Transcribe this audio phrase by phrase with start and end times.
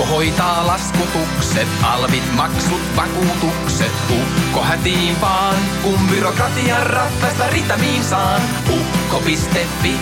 [0.00, 3.92] Ukko hoitaa laskutukset, alvit, maksut, vakuutukset.
[4.10, 8.40] Ukko hätiin vaan, kun byrokratian ratkaista ritamiin saan.
[8.68, 9.94] Ukko.fi,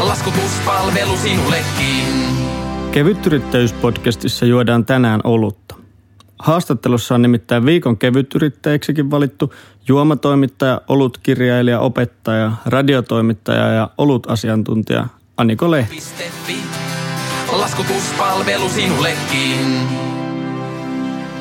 [0.00, 2.26] laskutuspalvelu sinullekin.
[2.92, 5.74] Kevytyrittäjyyspodcastissa juodaan tänään olutta.
[6.38, 9.54] Haastattelussa on nimittäin viikon kevytyrittäjäksikin valittu
[9.88, 15.06] juomatoimittaja, olutkirjailija, opettaja, radiotoimittaja ja olutasiantuntija
[15.36, 16.02] Aniko Lehti.
[17.52, 19.88] Laskutuspalvelu sinullekin.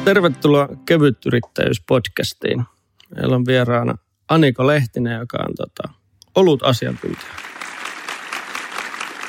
[0.05, 2.63] Tervetuloa kevytyrittäjyyspodcastiin.
[3.15, 3.95] Meillä on vieraana
[4.29, 5.93] Aniko Lehtinen, joka on tota,
[6.35, 7.31] olut-asiantuntija.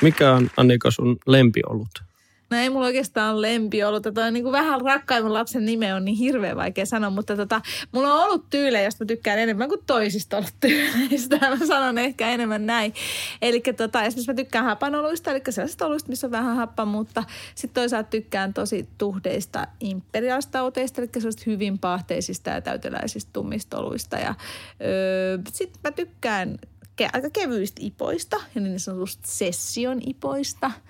[0.01, 2.12] Mikä on Aniko sun lempiolut?
[2.49, 4.05] No ei mulla oikeastaan lempi ollut.
[4.05, 7.61] On niin kuin vähän rakkaimman lapsen nime on niin hirveän vaikea sanoa, mutta tota,
[7.91, 11.37] mulla on ollut tyylejä, josta mä tykkään enemmän kuin toisista ollut tyyleistä.
[11.59, 12.93] Mä sanon ehkä enemmän näin.
[13.41, 17.23] Eli tota, esimerkiksi mä tykkään hapanoluista, eli sellaisista oluista, missä on vähän happa, mutta
[17.55, 24.17] sitten toisaalta tykkään tosi tuhdeista imperiaalista oteista, eli sellaisista hyvin pahteisista ja täyteläisistä tummista oluista.
[24.17, 24.35] Ja
[24.81, 26.57] öö, sitten mä tykkään
[27.01, 30.71] ke- aika kevyistä ipoista, ja niin sanotusta session ipoista–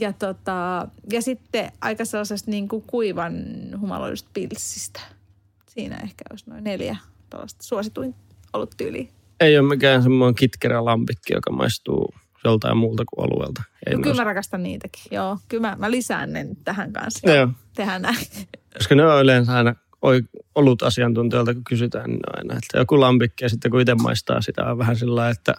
[0.00, 3.34] ja, tota, ja sitten aika sellaisesta niin kuin kuivan
[3.80, 5.00] humaloidusta pilssistä.
[5.68, 6.96] Siinä ehkä olisi noin neljä
[7.30, 8.14] tuollaista suosituin
[8.52, 9.08] ollut tyyli.
[9.40, 13.62] Ei ole mikään semmoinen kitkerä lampikki, joka maistuu joltain muulta kuin alueelta.
[13.86, 15.02] Ei No, kyllä mä rakastan niitäkin.
[15.10, 17.30] Joo, kyllä mä, mä lisään ne tähän kanssa.
[17.30, 17.48] Joo.
[17.74, 18.26] Tehdään näin.
[18.78, 20.22] Koska ne on yleensä aina oi-
[20.54, 24.64] ollut asiantuntijoilta, kun kysytään, niin aina, että joku lampikki ja sitten kun itse maistaa sitä
[24.64, 25.54] on vähän sillä että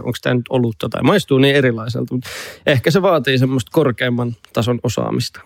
[0.00, 2.14] onko tämä nyt olutta tai maistuu niin erilaiselta.
[2.14, 2.30] Mutta
[2.66, 5.40] ehkä se vaatii semmoista korkeamman tason osaamista.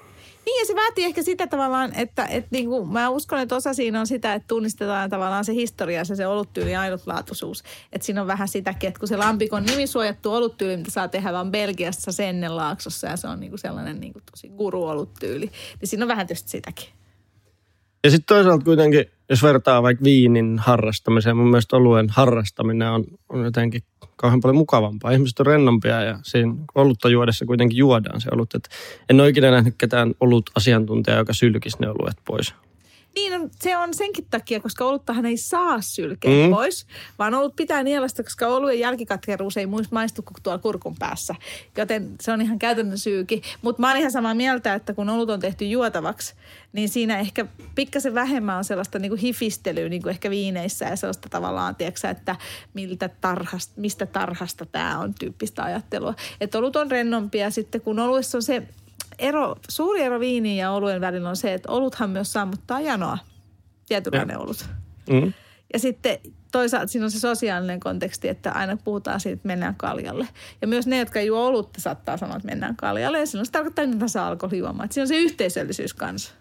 [0.46, 3.74] Niin ja se vaatii ehkä sitä tavallaan, että, että niin kuin, mä uskon, että osa
[3.74, 7.64] siinä on sitä, että tunnistetaan tavallaan se historia ja se oluttyyli ainutlaatuisuus.
[7.92, 11.50] Että siinä on vähän sitäkin, että kun se lampikon nimisuojattu oluttyyli, mitä saa tehdä vaan
[11.50, 16.08] Belgiassa Sennenlaaksossa ja se on niin kuin sellainen niin kuin tosi guru-oluttyyli, niin siinä on
[16.08, 16.88] vähän tietysti sitäkin.
[18.04, 23.44] Ja sitten toisaalta kuitenkin, jos vertaa vaikka viinin harrastamiseen, mun mielestä oluen harrastaminen on, on
[23.44, 23.82] jotenkin
[24.16, 25.10] kauhean paljon mukavampaa.
[25.10, 28.54] Ihmiset on rennompia ja siinä olutta juodessa kuitenkin juodaan se olut.
[28.54, 28.68] Et
[29.10, 32.54] en ole ikinä nähnyt ketään olut asiantuntijaa, joka sylkisi ne oluet pois.
[33.16, 36.50] Niin, no, se on senkin takia, koska oluttahan ei saa sylkeä Mm.
[36.54, 36.86] pois,
[37.18, 41.34] vaan olut pitää nielasta, koska oluen jälkikatkeruus ei muist- maistu kuin tuolla kurkun päässä.
[41.76, 43.42] Joten se on ihan käytännön syykin.
[43.62, 46.34] Mutta mä oon ihan samaa mieltä, että kun olut on tehty juotavaksi,
[46.72, 50.96] niin siinä ehkä pikkasen vähemmän on sellaista niin kuin hifistelyä niin kuin ehkä viineissä ja
[50.96, 52.36] sellaista tavallaan, tiedätkö, että
[52.74, 56.14] miltä tarhasta, mistä tarhasta tämä on tyyppistä ajattelua.
[56.40, 58.62] Että olut on rennompia sitten, kun oluessa on se
[59.18, 63.18] ero, suuri ero viiniin ja oluen välillä on se, että oluthan myös sammuttaa janoa.
[63.88, 64.68] Tietynlainen olut.
[65.10, 65.32] Mm.
[65.72, 66.18] Ja sitten
[66.52, 70.28] toisaalta siinä on se sosiaalinen konteksti, että aina puhutaan siitä, että mennään kaljalle.
[70.62, 73.18] Ja myös ne, jotka juo olutta, saattaa sanoa, että mennään kaljalle.
[73.18, 74.84] Ja silloin se tarkoittaa, että saa alkoholijuomaa.
[74.84, 76.32] Että siinä on se yhteisöllisyys kanssa.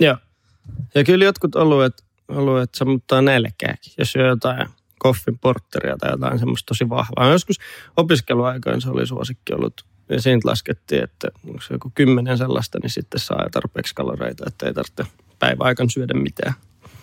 [0.00, 0.16] Joo.
[0.94, 4.68] Ja kyllä jotkut oluet, oluet sammuttaa nälkääkin, jos syö jotain
[4.98, 7.32] koffin portteria tai jotain semmoista tosi vahvaa.
[7.32, 7.56] Joskus
[7.96, 9.84] opiskeluaikoina se oli suosikki ollut.
[10.08, 14.44] Ja siitä laskettiin, että onko se joku kymmenen sellaista, niin sitten saa jo tarpeeksi kaloreita,
[14.46, 15.04] että ei tarvitse
[15.38, 16.54] päiväaikan syödä mitään.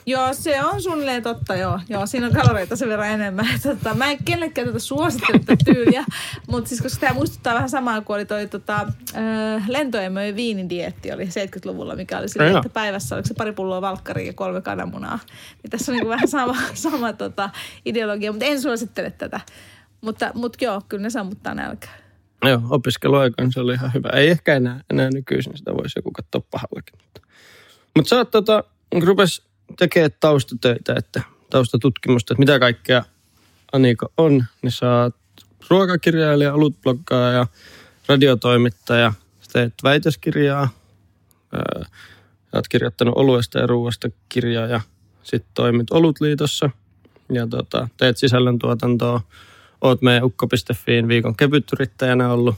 [0.08, 1.80] Joo, se on suunnilleen totta, joo.
[1.90, 3.46] Joo, siinä on kaloreita sen verran enemmän.
[3.64, 6.06] Tota, mä en kenellekään tätä suosittele tätä tyyliä,
[6.48, 11.26] mutta siis koska tämä muistuttaa vähän samaa kuin oli toi tota, äh, lentoemojen viinidietti oli
[11.26, 15.20] 70-luvulla, mikä oli sillä, että päivässä oliko se pari pulloa valkkaria ja kolme kananmunaa.
[15.64, 17.50] Niin tässä on niinku vähän sama, sama tota,
[17.86, 19.40] ideologia, mutta en suosittele tätä.
[20.02, 22.05] Mutta, mutta joo, kyllä ne sammuttaa nälkää.
[22.50, 24.10] Joo, opiskeluaikoina se oli ihan hyvä.
[24.10, 27.00] Ei ehkä enää, enää nykyisin sitä voisi joku katsoa pahallakin.
[27.04, 27.22] Mutta,
[27.96, 28.64] mutta sä oot tota,
[29.04, 29.42] rupes
[29.78, 33.04] tekemään taustatöitä, että taustatutkimusta, että mitä kaikkea
[33.74, 35.16] Aniko on, niin sä oot
[35.70, 37.48] ruokakirjailija, olutbloggaaja,
[38.08, 39.14] radiotoimittaja,
[39.54, 40.70] teet väitöskirjaa,
[41.54, 41.84] öö,
[42.56, 44.82] oot kirjoittanut oluesta ja ruoasta kirjaa ja
[45.24, 46.70] sitten toimit Olutliitossa
[47.32, 49.22] ja tota, teet sisällöntuotantoa.
[49.86, 52.56] Oot meidän ukko.fiin viikon kevytyrittäjänä ollut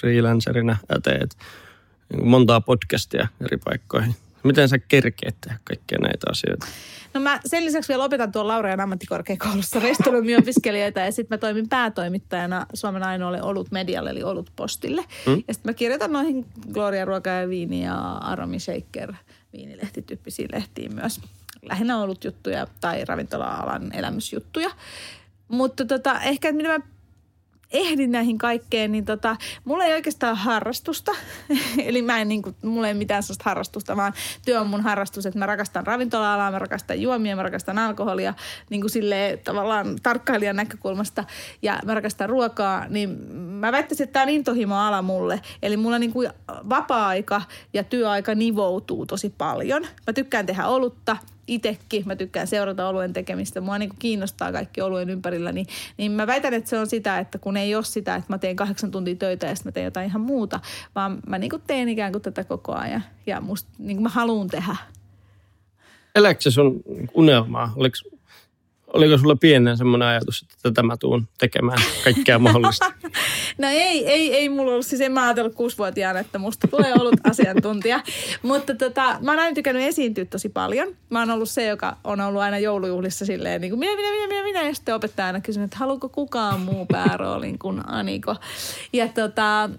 [0.00, 1.36] freelancerina ja teet
[2.12, 4.14] niin montaa podcastia eri paikkoihin.
[4.44, 6.66] Miten sä kerkeet tehdä kaikkia näitä asioita?
[7.14, 12.66] No mä sen lisäksi vielä opetan tuolla Laurajan ammattikorkeakoulussa restonomiopiskelijoita ja sitten mä toimin päätoimittajana
[12.74, 15.04] Suomen ainoalle Olut Medialle eli Olut Postille.
[15.26, 15.42] Mm.
[15.48, 19.12] Ja sitten mä kirjoitan noihin Gloria Ruoka ja Viini ja Aromi Shaker
[19.52, 21.20] viinilehtityyppisiin lehtiin myös.
[21.62, 24.70] Lähinnä ollut juttuja tai ravintola-alan elämysjuttuja.
[25.48, 26.80] Mutta tota, ehkä mitä mä
[27.72, 31.12] ehdin näihin kaikkeen, niin tota, mulla ei oikeastaan harrastusta.
[31.84, 34.12] Eli mä en, niin kuin, mulla ei mitään sellaista harrastusta, vaan
[34.44, 38.34] työ on mun harrastus, että mä rakastan ravintola-alaa, mä rakastan juomia, mä rakastan alkoholia
[38.70, 41.24] niin kuin silleen tavallaan tarkkailijan näkökulmasta
[41.62, 45.40] ja mä rakastan ruokaa, niin mä väittäisin, että tämä on intohimo-ala mulle.
[45.62, 46.30] Eli mulla niin kuin
[46.68, 47.42] vapaa-aika
[47.72, 49.82] ja työaika nivoutuu tosi paljon.
[50.06, 51.16] Mä tykkään tehdä olutta,
[51.48, 55.66] itsekin, mä tykkään seurata oluen tekemistä, mua niin kiinnostaa kaikki oluen ympärillä, niin,
[55.96, 58.56] niin mä väitän, että se on sitä, että kun ei ole sitä, että mä teen
[58.56, 60.60] kahdeksan tuntia töitä ja sitten mä teen jotain ihan muuta,
[60.94, 64.48] vaan mä niin teen ikään kuin tätä koko ajan ja musta niin kuin mä haluan
[64.48, 64.76] tehdä.
[66.14, 66.82] Eläkö se sun
[67.14, 67.72] unelmaa?
[67.76, 67.96] Oliko
[68.92, 72.92] Oliko sulla pienen semmoinen ajatus, että tätä mä tuun tekemään kaikkea mahdollista?
[73.58, 77.20] no ei, ei, ei mulla ollut, siis en mä ajatellut kuusivuotiaana, että musta tulee ollut
[77.24, 78.00] asiantuntija.
[78.42, 80.88] Mutta tota, mä oon aina tykännyt esiintyä tosi paljon.
[81.10, 84.26] Mä oon ollut se, joka on ollut aina joulujuhlissa silleen niin kuin minä, minä, minä,
[84.26, 84.62] minä, minä.
[84.62, 88.36] Ja sitten opettaja aina kysynyt, että haluatko kukaan muu pääroolin kuin Aniko.
[88.92, 89.70] Ja tota,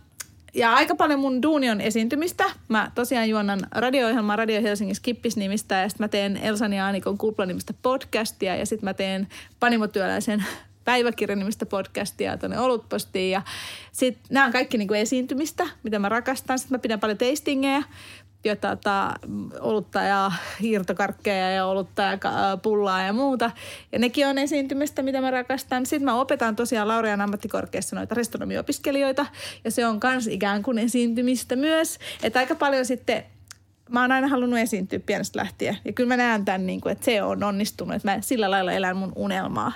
[0.54, 2.44] ja aika paljon mun duuni on esiintymistä.
[2.68, 7.74] Mä tosiaan juonnan radio-ohjelmaa Radio Helsingin Skippis-nimistä ja sitten mä teen Elsan ja Anikon kuplanimistä
[7.82, 9.28] podcastia ja sitten mä teen
[9.60, 10.46] Panimotyöläisen
[10.90, 13.32] päiväkirjan nimistä podcastia tuonne Olutpostiin.
[13.32, 13.42] Ja
[13.92, 16.60] sitten nämä on kaikki niinku esiintymistä, mitä mä rakastan.
[16.60, 17.84] Sitten mä pidän paljon tastingeja
[18.44, 19.14] ja tota,
[19.60, 20.32] olutta ja
[20.62, 22.18] hiirtokarkkeja ja olutta ja
[22.62, 23.52] pullaa ja muuta.
[23.92, 25.86] Ja nekin on esiintymistä, mitä mä rakastan.
[25.86, 29.26] Sitten mä opetan tosiaan Laurean ammattikorkeassa noita restonomiopiskelijoita
[29.64, 32.00] ja se on kans ikään kuin esiintymistä myös.
[32.24, 33.24] Että aika paljon sitten
[33.90, 35.78] mä oon aina halunnut esiintyä pienestä lähtien.
[35.86, 38.72] Ja kyllä mä näen tämän, niin kuin, että se on onnistunut, että mä sillä lailla
[38.72, 39.72] elän mun unelmaa.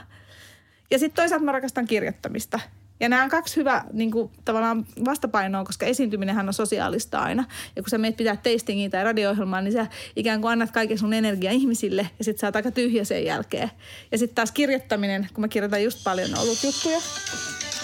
[0.93, 2.59] Ja sitten toisaalta mä rakastan kirjoittamista.
[2.99, 4.11] Ja nämä on kaksi hyvää niin
[4.45, 7.45] tavallaan vastapainoa, koska esiintyminenhän on sosiaalista aina.
[7.75, 11.13] Ja kun sä meet pitää tastingia tai radio-ohjelmaa, niin sä ikään kuin annat kaiken sun
[11.13, 13.71] energia ihmisille ja sitten sä oot aika tyhjä sen jälkeen.
[14.11, 16.97] Ja sitten taas kirjoittaminen, kun mä kirjoitan just paljon ollut juttuja.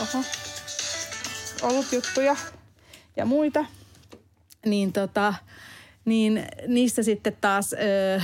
[0.02, 0.24] Oho.
[1.62, 2.36] Ollut juttuja
[3.18, 3.66] ja muita.
[4.66, 5.34] Niin tota,
[6.06, 8.20] niin niissä sitten taas öö,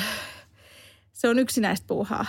[1.14, 2.26] se on yksinäistä puuhaa.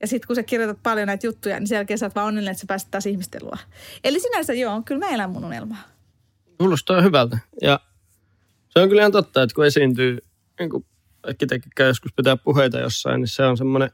[0.00, 2.52] Ja sitten kun sä kirjoitat paljon näitä juttuja, niin sen jälkeen sä oot vaan onnellinen,
[2.52, 3.56] että sä pääset taas ihmisten luo.
[4.04, 5.82] Eli sinänsä joo, kyllä mä elän mun unelmaa.
[6.58, 7.38] Kuulostaa hyvältä.
[7.62, 7.80] Ja
[8.68, 10.18] se on kyllä ihan totta, että kun esiintyy,
[10.58, 10.86] niin kuin
[11.30, 13.90] äkkitekikään joskus pitää puheita jossain, niin se on semmoinen,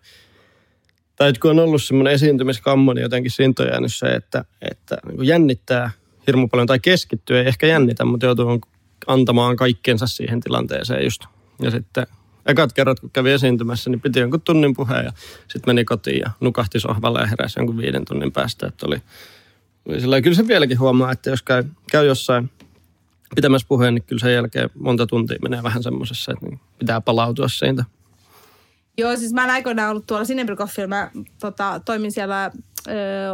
[1.17, 5.27] tai kun on ollut semmoinen esiintymiskammo, niin jotenkin siitä on jäänyt se, että, että niin
[5.27, 5.91] jännittää
[6.27, 8.61] hirmu paljon, tai keskittyy, ei ehkä jännitä, mutta joutuu
[9.07, 11.23] antamaan kaikkensa siihen tilanteeseen just.
[11.63, 12.07] Ja sitten
[12.47, 16.31] ekat kerrat, kun kävi esiintymässä, niin piti jonkun tunnin puheen ja sitten meni kotiin ja
[16.41, 18.67] nukahti sohvalle ja heräsi jonkun viiden tunnin päästä.
[18.67, 19.03] Että oli,
[19.89, 22.50] oli sillä, kyllä se vieläkin huomaa, että jos käy, käy jossain
[23.35, 27.49] pitämässä puheen, niin kyllä sen jälkeen monta tuntia menee vähän semmoisessa, että niin pitää palautua
[27.49, 27.85] siitä.
[28.99, 30.89] Joo, siis mä en aikoinaan ollut tuolla Sinebrykoffilla.
[30.89, 31.11] Mä
[31.41, 32.50] tota, toimin siellä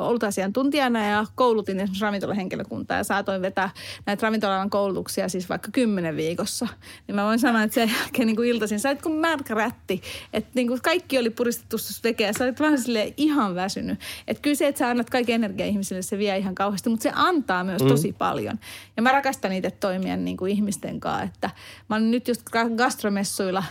[0.01, 3.71] olutasiantuntijana ja koulutin esimerkiksi ravintolahenkilökuntaa ja saatoin vetää
[4.07, 6.69] näitä ravintolan koulutuksia siis vaikka kymmenen viikossa.
[7.07, 10.03] Niin mä voin sanoa, että sen jälkeen niin kuin iltaisin, sä olit kuin märkä rätti.
[10.33, 12.33] Että niin kuin kaikki oli puristettu vekeä.
[12.33, 14.01] Sä olit vähän sille ihan väsynyt.
[14.29, 17.13] Että kyllä se, että sä annat kaiken energia ihmisille, se vie ihan kauheasti, mutta se
[17.15, 17.89] antaa myös mm.
[17.89, 18.59] tosi paljon.
[18.97, 21.23] Ja mä rakastan niitä toimia niin kuin ihmisten kanssa.
[21.23, 21.51] Että
[21.89, 22.43] mä olen nyt just
[22.77, 23.65] gastromessuilla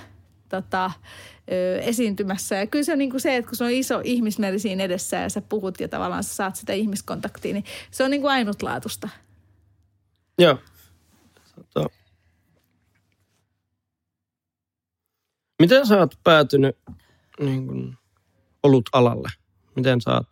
[0.49, 0.91] tota,
[1.51, 2.55] ö, esiintymässä.
[2.55, 5.17] Ja kyllä se on niin kuin se, että kun se on iso ihmismeri siinä edessä
[5.17, 9.09] ja sä puhut ja tavallaan sä saat sitä ihmiskontaktia, niin se on niin kuin ainutlaatusta.
[10.39, 10.57] Joo.
[11.73, 11.89] Tota.
[15.59, 16.77] Miten sä oot päätynyt
[17.39, 17.97] niin kuin,
[18.63, 19.29] olut-alalle?
[19.75, 20.27] Miten sä oot,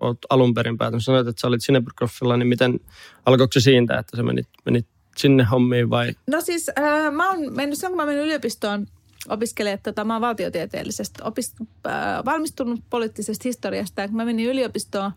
[0.00, 1.04] oot alun perin päätynyt?
[1.04, 2.80] Sanoit, että sä olit Sinebrykoffilla, niin miten
[3.26, 4.86] alkoiko se siitä, että sä menit, menit
[5.16, 6.12] sinne hommiin vai?
[6.26, 8.86] No siis äh, mä oon mennyt, silloin kun mä menin yliopistoon
[9.28, 11.54] opiskelemaan, tota, mä oon valtiotieteellisestä, opist,
[11.86, 14.00] äh, valmistunut poliittisesta historiasta.
[14.00, 15.12] Ja kun mä menin yliopistoon,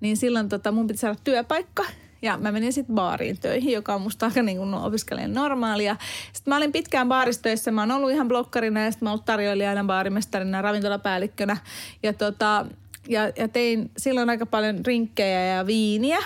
[0.00, 1.84] niin silloin tota, mun piti saada työpaikka.
[2.22, 5.96] Ja mä menin sitten baariin töihin, joka on musta aika niin opiskelijan normaalia.
[6.32, 7.70] Sitten mä olin pitkään baaristöissä.
[7.70, 11.56] Mä oon ollut ihan blokkarina ja sitten mä oon ollut tarjoilijana, baarimestarina, ravintolapäällikkönä.
[12.02, 12.66] Ja, tota,
[13.08, 16.18] ja, ja tein silloin aika paljon rinkkejä ja viiniä.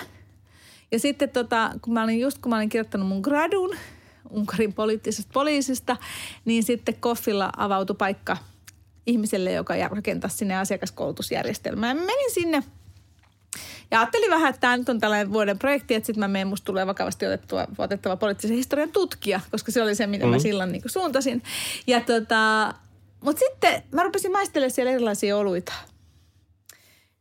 [0.93, 3.75] Ja sitten tota, kun mä olin just kun mä olin kirjoittanut mun gradun,
[4.29, 5.97] Unkarin poliittisesta poliisista,
[6.45, 8.37] niin sitten Koffilla avautui paikka
[9.07, 11.97] ihmiselle, joka rakentaa sinne asiakaskoulutusjärjestelmään.
[11.97, 12.63] Mä menin sinne
[13.91, 16.65] ja ajattelin vähän, että tämä nyt on tällainen vuoden projekti, että sitten mä menen, musta
[16.65, 20.31] tulee vakavasti otettua, otettava poliittisen historian tutkija, koska se oli se, mitä mm.
[20.31, 21.43] mä silloin niin suuntasin.
[21.87, 22.73] Ja tota,
[23.23, 25.73] mutta sitten mä rupesin maistelemaan siellä erilaisia oluita.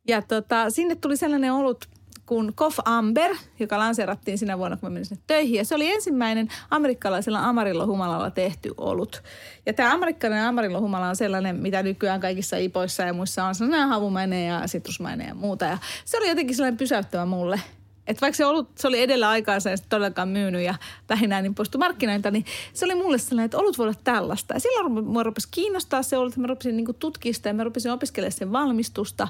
[0.08, 1.88] Ja tota, sinne tuli sellainen olut
[2.26, 5.54] kuin Kof Amber, joka lanseerattiin sinä vuonna, kun mä menin sinne töihin.
[5.54, 9.22] Ja se oli ensimmäinen amerikkalaisella Amarillo-humalalla tehty olut.
[9.66, 14.46] Ja tämä amerikkalainen Amarillo-humala on sellainen, mitä nykyään kaikissa ipoissa ja muissa on sellainen havumainen
[14.46, 15.64] ja sitrusmainen ja muuta.
[15.64, 17.60] Ja se oli jotenkin sellainen pysäyttävä mulle–
[18.06, 20.74] että vaikka se, ollut, se oli edellä aikaansa ja todellakaan myynyt ja
[21.08, 24.54] lähinnä niin poistui markkinoilta, niin se oli mulle sellainen, että olut voi olla tällaista.
[24.54, 28.32] Ja silloin mua rupesi kiinnostaa se olut, mä rupesin niin tutkia ja mä rupesin opiskelemaan
[28.32, 29.28] sen valmistusta.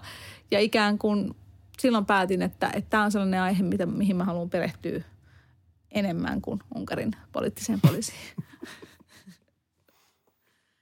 [0.51, 1.35] Ja ikään kuin
[1.83, 5.03] silloin päätin, että, että tämä on sellainen aihe, mitä, mihin mä haluan perehtyä
[5.91, 8.19] enemmän kuin Unkarin poliittiseen poliisiin.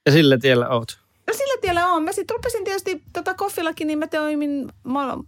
[0.07, 0.99] Ja sillä tiellä oot.
[1.27, 2.05] No sillä tiellä on.
[2.05, 4.73] Mä sitten rupesin tietysti tota koffillakin, niin mä toimin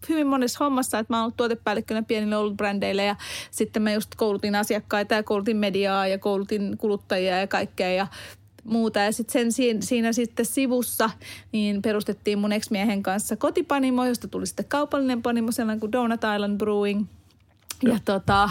[0.09, 3.17] hyvin monessa hommassa, että mä oon ollut tuotepäällikkönä pienille ollut brändeille ja
[3.51, 8.07] sitten mä just koulutin asiakkaita ja koulutin mediaa ja koulutin kuluttajia ja kaikkea ja
[8.65, 9.01] muuta.
[9.01, 11.11] Ja sitten sen siinä, sitten sivussa
[11.53, 16.59] niin perustettiin mun ex-miehen kanssa kotipanimo, josta tuli sitten kaupallinen panimo, sellainen kuin Donut Island
[16.59, 17.07] Brewing.
[17.83, 18.51] Ja, ja tota,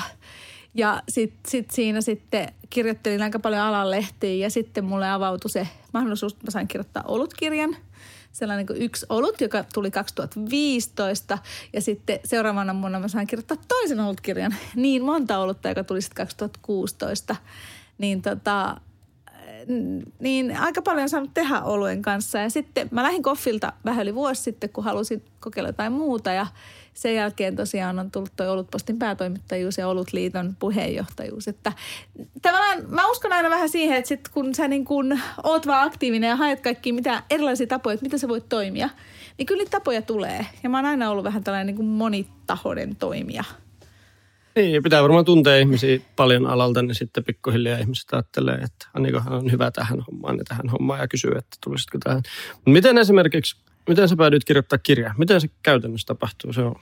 [0.73, 6.33] ja sitten sit siinä sitten kirjoittelin aika paljon alalehtiä ja sitten mulle avautui se mahdollisuus,
[6.33, 7.75] että mä sain kirjoittaa olutkirjan.
[8.31, 11.37] Sellainen kuin yksi olut, joka tuli 2015
[11.73, 14.55] ja sitten seuraavana vuonna mä sain kirjoittaa toisen olutkirjan.
[14.75, 17.35] Niin monta olutta, joka tuli sitten 2016.
[17.97, 18.81] Niin tota,
[20.19, 22.39] niin aika paljon saanut tehdä oluen kanssa.
[22.39, 26.31] Ja sitten mä lähdin koffilta vähän yli vuosi sitten, kun halusin kokeilla jotain muuta.
[26.31, 26.47] Ja
[26.93, 31.47] sen jälkeen tosiaan on tullut toi Olutpostin päätoimittajuus ja Olutliiton puheenjohtajuus.
[31.47, 31.73] Että
[32.41, 36.27] tavallaan mä uskon aina vähän siihen, että sit kun sä niin kun oot vaan aktiivinen
[36.27, 38.89] ja haet kaikki mitä erilaisia tapoja, että miten sä voit toimia,
[39.37, 40.45] niin kyllä niitä tapoja tulee.
[40.63, 43.43] Ja mä oon aina ollut vähän tällainen niin monitahoinen toimija–
[44.55, 49.51] niin, pitää varmaan tuntea ihmisiä paljon alalta, niin sitten pikkuhiljaa ihmiset ajattelee, että Annikohan on
[49.51, 52.21] hyvä tähän hommaan ja tähän hommaan ja kysyy, että tulisitko tähän.
[52.65, 53.55] Miten esimerkiksi,
[53.89, 55.15] miten sä päädyit kirjoittaa kirjaa?
[55.17, 56.53] Miten se käytännössä tapahtuu?
[56.53, 56.75] Se on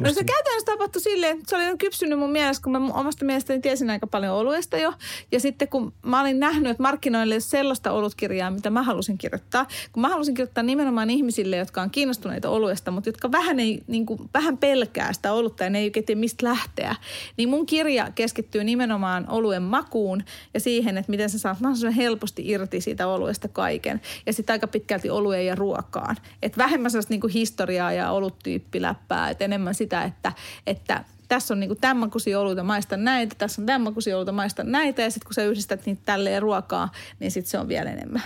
[0.00, 3.60] No se käytännössä tapahtui silleen, että se oli kypsynyt mun mielessä, kun mä omasta mielestäni
[3.60, 4.92] tiesin aika paljon oluesta jo.
[5.32, 9.66] Ja sitten kun mä olin nähnyt, että markkinoille ei sellaista olutkirjaa, mitä mä halusin kirjoittaa.
[9.92, 14.06] Kun mä halusin kirjoittaa nimenomaan ihmisille, jotka on kiinnostuneita oluesta, mutta jotka vähän, ei, niin
[14.06, 16.96] kuin, vähän pelkää sitä olutta ja ne ei oikein tiedä mistä lähteä.
[17.36, 20.24] Niin mun kirja keskittyy nimenomaan oluen makuun
[20.54, 24.00] ja siihen, että miten sä saat mahdollisimman helposti irti siitä oluesta kaiken.
[24.26, 26.16] Ja sitten aika pitkälti olueen ja ruokaan.
[26.42, 30.32] Että vähemmän sellaista niin kuin historiaa ja oluttyyppiläppää, että enemmän sitä, että,
[30.66, 35.02] että tässä on niinku tämän oluita, maista näitä, tässä on tämän oluita, maista näitä.
[35.02, 38.22] Ja sitten kun sä yhdistät niitä tälleen ruokaa, niin sitten se on vielä enemmän.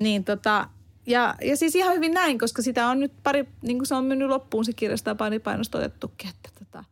[0.00, 0.68] Niin tota,
[1.06, 4.04] ja, ja siis ihan hyvin näin, koska sitä on nyt pari, niin kuin se on
[4.04, 6.84] mennyt loppuun se kirjasta ja pari painosta otettukin, että tota,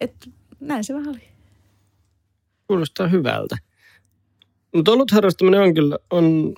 [0.00, 0.14] et,
[0.60, 1.28] näin se vähän oli.
[2.66, 3.56] Kuulostaa hyvältä.
[4.74, 6.54] Mutta ollut harrastaminen on kyllä, on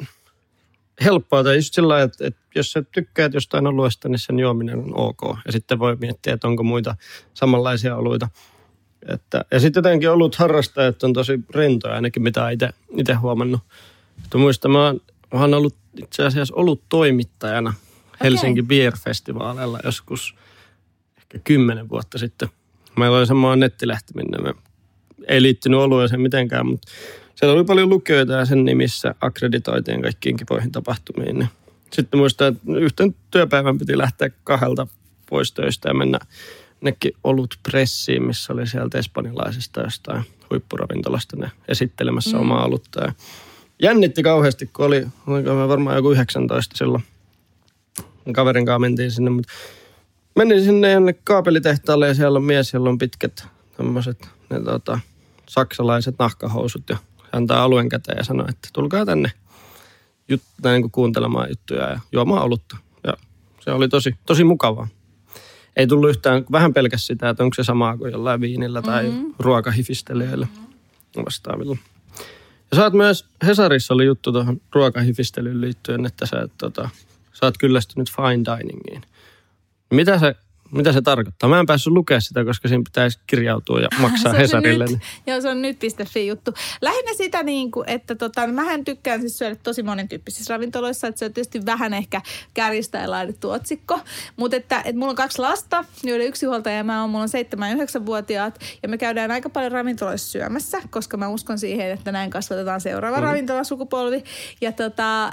[1.05, 1.45] helppoa.
[1.45, 5.21] Tai just sillä että, että jos sä tykkäät jostain oluesta, niin sen juominen on ok.
[5.47, 6.97] Ja sitten voi miettiä, että onko muita
[7.35, 8.29] samanlaisia oluita.
[9.09, 12.51] Että, ja sitten jotenkin olut harrastajat on tosi rentoja ainakin, mitä
[12.97, 13.61] itse huomannut.
[14.25, 15.01] Että muistan, mä oon,
[15.35, 17.75] mä oon ollut itse asiassa ollut toimittajana
[18.23, 18.69] Helsinki okay.
[18.69, 20.35] Beer Festivaaleilla joskus
[21.17, 22.49] ehkä kymmenen vuotta sitten.
[22.97, 24.55] Meillä oli semmoinen nettilehti, minne me
[25.29, 26.93] ei liittynyt olueeseen mitenkään, mutta
[27.35, 31.39] siellä oli paljon lukijoita ja sen nimissä akkreditoitiin kaikkiin kipoihin tapahtumiin.
[31.39, 31.49] Niin
[31.93, 34.87] sitten muistan, että yhten työpäivän piti lähteä kahdelta
[35.31, 36.19] pois töistä ja mennä
[36.81, 42.41] nekin olut pressiin, missä oli sieltä espanjalaisesta jostain huippuravintolasta ne esittelemässä mm.
[42.41, 43.05] omaa olutta.
[43.05, 43.13] Ja
[43.83, 47.05] jännitti kauheasti, kun oli, oli varmaan joku 19 silloin.
[48.33, 49.53] Kaverin kanssa mentiin sinne, mutta
[50.37, 55.01] menin sinne jonne kaapelitehtaalle ja siellä on mies, jolla on pitkät tämmöiset ne, tota,
[55.49, 56.97] saksalaiset nahkahousut ja
[57.37, 59.33] antaa alueen käteen ja sanoo, että tulkaa tänne
[60.29, 62.77] jut, näin niin kuuntelemaan juttuja ja juomaan olutta.
[63.07, 63.13] Ja
[63.61, 64.89] se oli tosi, tosi mukavaa.
[65.77, 69.35] Ei tullut yhtään, vähän pelkäs sitä, että onko se samaa kuin jollain viinillä tai mm-hmm.
[69.39, 70.47] ruokahifistelijöillä
[71.25, 71.77] vastaavilla.
[72.71, 76.89] Ja sä oot myös, Hesarissa oli juttu tuohon ruokahifistelyyn liittyen, että sä, tota,
[77.33, 79.03] sä oot kyllästynyt fine diningiin.
[79.91, 80.35] Mitä se
[80.77, 81.49] mitä se tarkoittaa?
[81.49, 84.85] Mä en päässyt lukea sitä, koska siinä pitäisi kirjautua ja maksaa se Hesarille.
[84.85, 84.99] Nyt.
[85.27, 86.55] Joo, se on nyt.fi juttu.
[86.83, 91.19] Lähinnä sitä, niin kuin, että tota, mähän tykkään siis syödä tosi monen tyyppisissä ravintoloissa, että
[91.19, 92.21] se on tietysti vähän ehkä
[92.55, 94.01] kärjistä ja laadittu otsikko.
[94.37, 97.29] Mutta että, että mulla on kaksi lasta, joiden yksi huoltaja ja mä oon, mulla on
[97.29, 102.13] 7 ja 9-vuotiaat ja me käydään aika paljon ravintoloissa syömässä, koska mä uskon siihen, että
[102.13, 103.23] näin kasvatetaan seuraava mm.
[103.23, 104.25] ravintolasukupolvi.
[104.61, 105.33] Ja tota,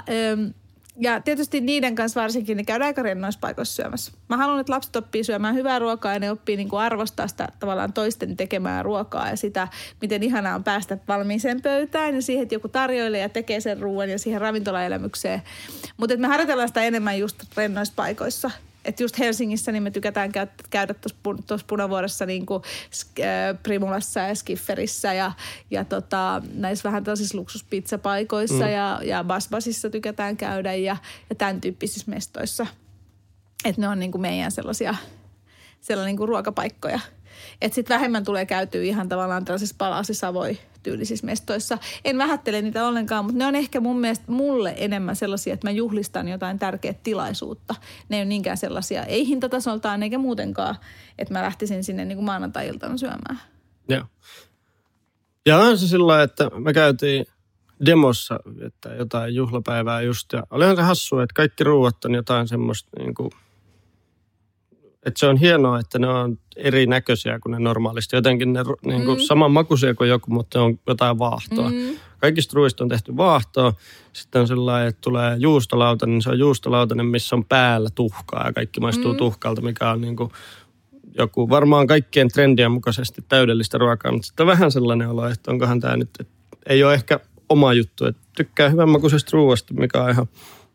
[1.00, 4.12] ja tietysti niiden kanssa varsinkin niin käydään aika rennoissa paikoissa syömässä.
[4.28, 7.48] Mä haluan, että lapset oppii syömään hyvää ruokaa ja ne oppii niin kuin arvostaa sitä
[7.60, 9.68] tavallaan toisten tekemää ruokaa ja sitä,
[10.00, 14.10] miten ihanaa on päästä valmiiseen pöytään ja siihen, että joku tarjoilee ja tekee sen ruoan
[14.10, 15.42] ja siihen ravintolaelämykseen.
[15.96, 18.50] Mutta me harjoitellaan sitä enemmän just rennoissa paikoissa.
[18.84, 20.32] Että just Helsingissä niin me tykätään
[20.70, 20.94] käydä,
[21.46, 22.62] tuossa punavuoressa niin kuin
[23.20, 25.32] äh, Primulassa ja Skifferissä ja,
[25.70, 28.70] ja tota, näissä vähän tällaisissa luksuspizzapaikoissa mm.
[28.72, 30.96] ja, ja Basbasissa tykätään käydä ja,
[31.30, 32.66] ja tämän tyyppisissä mestoissa.
[33.64, 34.94] Että ne on niin kuin meidän sellaisia,
[35.80, 37.00] sellaisia niin kuin ruokapaikkoja–
[37.60, 41.78] että sitten vähemmän tulee käytyä ihan tavallaan tällaisissa palasi-savoi tyylisissä mestoissa.
[42.04, 45.70] En vähättele niitä ollenkaan, mutta ne on ehkä mun mielestä mulle enemmän sellaisia, että mä
[45.70, 47.74] juhlistan jotain tärkeää tilaisuutta.
[48.08, 50.76] Ne ei ole niinkään sellaisia, ei hintatasoltaan eikä muutenkaan,
[51.18, 53.40] että mä lähtisin sinne niin kuin maanantai-iltana syömään.
[53.88, 54.04] Joo.
[55.46, 57.26] Ja on se sillä että me käytiin
[57.86, 60.32] demossa että jotain juhlapäivää just.
[60.32, 63.30] Ja olihan se hassu, että kaikki ruuat on jotain semmoista niin kuin–
[65.06, 68.16] että se on hienoa, että ne on erinäköisiä kuin ne normaalisti.
[68.16, 69.22] Jotenkin ne niin kuin mm.
[69.22, 71.70] saman makuisia kuin joku, mutta ne on jotain vaahtoa.
[71.70, 71.96] Mm.
[72.18, 73.72] Kaikista ruuista on tehty vaahtoa.
[74.12, 78.52] Sitten on sellainen, että tulee juustolauta, niin se on juustolautainen, missä on päällä tuhkaa ja
[78.52, 79.18] kaikki maistuu mm.
[79.18, 80.30] tuhkalta, mikä on niin kuin
[81.18, 84.12] joku varmaan kaikkien trendien mukaisesti täydellistä ruokaa.
[84.12, 86.34] Mutta sitten vähän sellainen olo, että onkohan tämä nyt, että
[86.66, 88.06] ei ole ehkä oma juttu.
[88.06, 90.26] Että tykkää hyvänmakuisesta ruoasta, mikä on ihan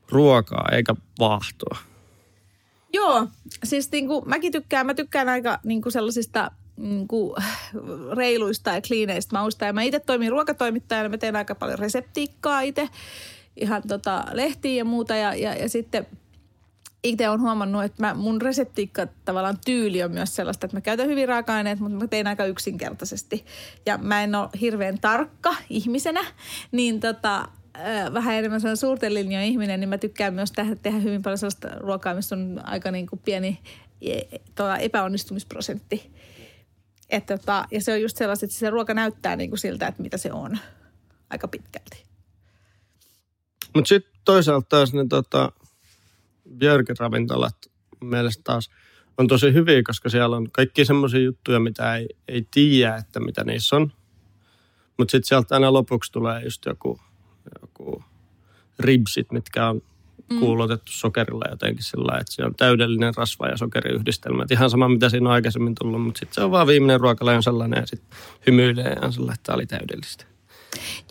[0.10, 1.78] ruokaa eikä vaahtoa.
[2.94, 3.28] Joo,
[3.64, 7.36] siis niin kuin, mäkin tykkään, mä tykkään aika niin kuin sellaisista niin kuin,
[8.16, 9.66] reiluista ja kliineistä mausta.
[9.66, 12.90] Ja mä itse toimin ruokatoimittajana, mä teen aika paljon reseptiikkaa itse,
[13.56, 15.16] ihan tota, lehtiä ja muuta.
[15.16, 16.08] Ja, ja, ja sitten
[17.04, 21.08] itse olen huomannut, että mä, mun reseptiikka tavallaan tyyli on myös sellaista, että mä käytän
[21.08, 23.46] hyvin raaka-aineet, mutta mä teen aika yksinkertaisesti.
[23.86, 26.26] Ja mä en ole hirveän tarkka ihmisenä,
[26.72, 27.48] niin tota,
[28.14, 31.68] vähän enemmän sellainen suurten linjojen ihminen, niin mä tykkään myös tehdä, tehdä hyvin paljon sellaista
[31.80, 33.60] ruokaa, missä on aika niin kuin pieni
[34.56, 36.12] tuota epäonnistumisprosentti.
[37.10, 40.04] Että tota, ja se on just sellaista, että se ruoka näyttää niin kuin siltä, että
[40.04, 40.58] mitä se on
[41.30, 42.04] aika pitkälti.
[43.76, 45.52] Mutta sitten toisaalta taas ne tota,
[46.58, 47.56] Björk-ravintolat
[48.02, 48.70] mielestä taas
[49.18, 53.44] on tosi hyviä, koska siellä on kaikki semmoisia juttuja, mitä ei, ei tiedä, että mitä
[53.44, 53.92] niissä on.
[54.98, 57.00] Mutta sitten sieltä aina lopuksi tulee just joku
[57.80, 58.04] joku
[58.80, 59.82] ribsit, mitkä on
[60.32, 60.40] mm.
[60.40, 64.44] kuulotettu sokerilla jotenkin sillä että se on täydellinen rasva- ja sokeriyhdistelmä.
[64.44, 67.32] Et ihan sama, mitä siinä on aikaisemmin tullut, mutta sitten se on vaan viimeinen ruokala
[67.32, 68.18] on sellainen ja sitten
[68.48, 70.26] hymyilee ja on sellainen, että tämä oli täydellistä.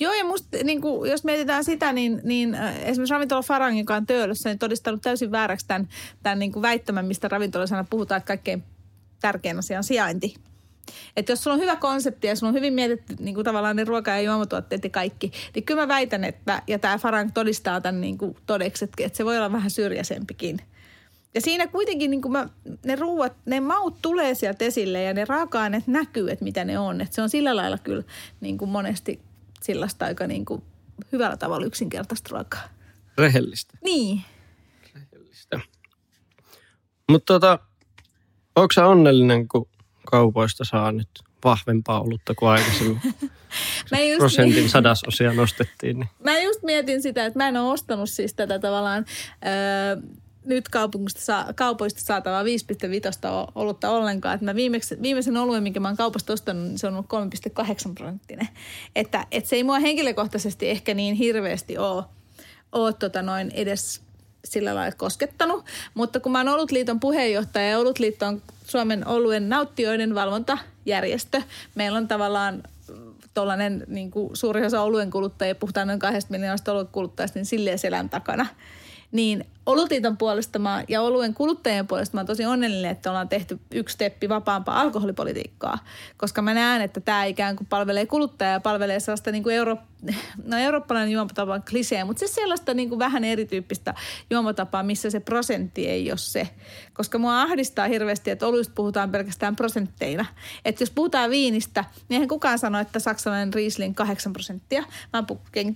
[0.01, 3.95] Joo, ja musta, niin kuin, jos mietitään sitä, niin, niin äh, esimerkiksi ravintola Farang, joka
[3.95, 5.89] on Töölössä, niin todistanut täysin vääräksi tämän,
[6.23, 8.65] tämän niin kuin väittämän, mistä ravintolassa puhutaan, että kaikkein
[9.21, 10.35] tärkein asia on sijainti.
[11.17, 13.85] Että jos sulla on hyvä konsepti ja sulla on hyvin mietitty niin kuin tavallaan ne
[13.85, 18.01] ruoka- ja juomatuotteet ja kaikki, niin kyllä mä väitän, että, ja tämä Farang todistaa tämän
[18.01, 20.59] niin kuin todeksi, että, että se voi olla vähän syrjäisempikin.
[21.35, 22.49] Ja siinä kuitenkin niin kuin mä,
[22.85, 27.01] ne ruuat, ne maut tulee sieltä esille ja ne raaka-aineet näkyy, että mitä ne on.
[27.01, 28.03] Että se on sillä lailla kyllä
[28.41, 29.21] niin kuin monesti
[29.63, 30.63] sellaista aika niin kuin
[31.13, 32.69] hyvällä tavalla yksinkertaista ruokaa.
[33.19, 33.79] Rehellistä.
[33.85, 34.21] Niin.
[34.95, 35.61] Rehellistä.
[37.09, 37.59] Mutta tota,
[38.57, 39.69] onko onnellinen, kun
[40.07, 41.09] kaupoista saa nyt
[41.45, 43.01] vahvempaa olutta kuin aikaisemmin.
[43.91, 45.99] mä just prosentin sadasosia nostettiin.
[45.99, 46.09] Niin.
[46.25, 49.05] Mä just mietin sitä, että mä en ole ostanut siis tätä tavallaan
[49.47, 50.03] öö,
[50.47, 52.49] nyt kaupungista saa, kaupoista saatavaa 5,5
[53.55, 54.35] olutta ollenkaan.
[54.35, 57.07] Että mä viimeksi, viimeisen oluen, minkä mä oon kaupasta ostanut, niin se on ollut
[57.89, 58.49] 3,8 prosenttinen.
[58.97, 62.05] Että, että se ei mua henkilökohtaisesti ehkä niin hirveästi ole,
[62.73, 64.06] ole tota noin edes
[64.47, 65.65] sillä lailla koskettanut.
[65.95, 68.27] Mutta kun mä oon ollut liiton puheenjohtaja ja ollut liitto
[68.67, 71.43] Suomen oluen nauttijoiden valvontajärjestö.
[71.75, 72.63] Meillä on tavallaan
[73.35, 78.09] tuollainen niin suuri osa oluen kuluttajia, puhutaan noin kahdesta miljoonasta oluen kuluttajasta, niin silleen selän
[78.09, 78.47] takana.
[79.13, 83.59] Niin Olutliiton puolesta mä, ja oluen kuluttajien puolesta mä oon tosi onnellinen, että ollaan tehty
[83.75, 85.79] yksi steppi vapaampaa alkoholipolitiikkaa,
[86.17, 89.77] koska mä näen, että tämä ikään kuin palvelee kuluttajaa ja palvelee sellaista niin kuin euro,
[90.45, 93.95] no eurooppalainen juomatapa on klisee, mutta se sellaista niin kuin vähän erityyppistä
[94.31, 96.49] juomatapaa, missä se prosentti ei ole se.
[96.93, 100.27] Koska mua ahdistaa hirveästi, että oluista puhutaan pelkästään prosentteina.
[100.65, 105.27] Että jos puhutaan viinistä, niin eihän kukaan sano, että saksalainen Riesling 8 prosenttia, vaan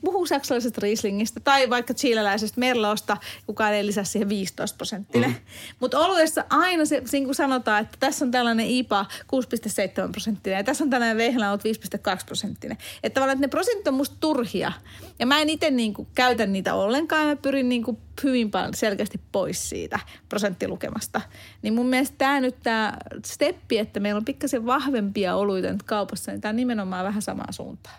[0.04, 5.30] puhuu saksalaisesta Rieslingistä tai vaikka chileläisestä Merlosta, kukaan ei lisää siihen 15 prosenttinen.
[5.30, 5.36] Mm.
[5.80, 10.64] Mutta oluessa aina se, niin kuin sanotaan, että tässä on tällainen IPA 6,7 prosenttinen ja
[10.64, 12.78] tässä on tällainen vehlä 5,2 prosenttinen.
[13.02, 14.72] Että tavallaan että ne prosentit on musta turhia.
[15.18, 17.26] Ja mä en itse niin kuin käytä niitä ollenkaan.
[17.28, 21.20] Mä pyrin niin kuin hyvin paljon selkeästi pois siitä prosenttilukemasta.
[21.62, 22.92] Niin mun mielestä tämä nyt tämä
[23.26, 27.52] steppi, että meillä on pikkasen vahvempia oluita nyt kaupassa, niin tämä on nimenomaan vähän samaa
[27.52, 27.94] suuntaa.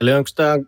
[0.00, 0.58] Eli onko tämä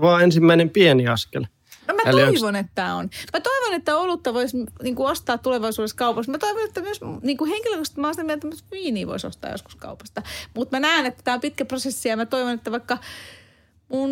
[0.00, 1.44] vaan ensimmäinen pieni askel?
[1.90, 2.60] No mä Eli toivon, onks...
[2.60, 3.10] että tämä on.
[3.32, 6.32] Mä toivon, että olutta voisi niin kuin ostaa tulevaisuudessa kaupasta.
[6.32, 9.74] Mä toivon, että myös niin kuin henkilökohtaisesti mä olen mieltä, että viiniä voisi ostaa joskus
[9.74, 10.22] kaupasta.
[10.54, 12.98] Mutta mä näen, että tämä on pitkä prosessi ja mä toivon, että vaikka
[13.88, 14.10] mun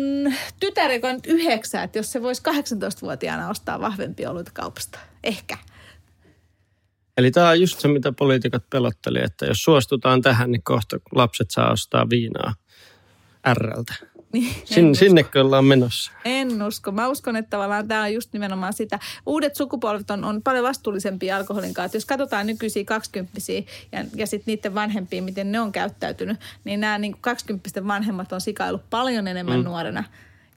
[0.59, 4.99] tytär, joka on nyt yhdeksän, että jos se voisi 18-vuotiaana ostaa vahvempia oluita kaupasta.
[5.23, 5.57] Ehkä.
[7.17, 11.51] Eli tämä on just se, mitä poliitikot pelotteli, että jos suostutaan tähän, niin kohta lapset
[11.51, 12.53] saa ostaa viinaa
[13.53, 13.93] Rltä.
[14.33, 16.11] Niin, Sin, en sinnekö ollaan menossa?
[16.25, 16.91] En usko.
[16.91, 18.99] Mä uskon, että tavallaan tämä on just nimenomaan sitä.
[19.25, 21.95] Uudet sukupolvet on, on paljon vastuullisempia alkoholin kanssa.
[21.95, 26.97] Jos katsotaan nykyisiä kaksikymppisiä ja, ja sitten niiden vanhempia, miten ne on käyttäytynyt, niin nämä
[26.97, 29.65] niin kaksikymppisten vanhemmat on sikailut paljon enemmän mm.
[29.65, 30.03] nuorena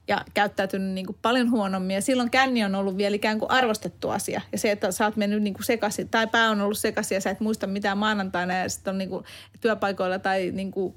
[0.07, 1.93] ja käyttäytynyt niin kuin paljon huonommin.
[1.93, 4.41] Ja silloin känni on ollut vielä ikään kuin arvostettu asia.
[4.51, 7.21] Ja se, että sä oot mennyt niin kuin sekaisin, tai pää on ollut sekaisin ja
[7.21, 9.25] sä et muista mitään maanantaina ja sitten on niin kuin
[9.61, 10.95] työpaikoilla tai niin kuin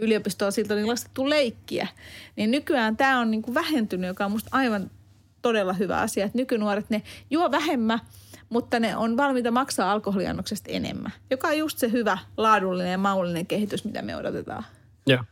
[0.00, 1.88] yliopistoon siltä niin laskettu leikkiä.
[2.36, 4.90] Niin nykyään tämä on niin kuin vähentynyt, joka on musta aivan
[5.42, 6.24] todella hyvä asia.
[6.24, 8.00] Että nykynuoret, ne juo vähemmän,
[8.48, 11.12] mutta ne on valmiita maksaa alkoholiannoksesta enemmän.
[11.30, 14.64] Joka on just se hyvä, laadullinen ja maullinen kehitys, mitä me odotetaan.
[15.06, 15.24] Joo.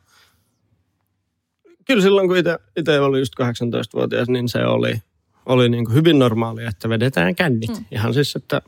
[1.84, 2.36] Kyllä silloin, kun
[2.76, 5.02] itse oli just 18-vuotias, niin se oli,
[5.46, 7.76] oli niin kuin hyvin normaalia, että vedetään kännit.
[7.76, 7.84] Hmm.
[7.90, 8.62] Ihan siis, että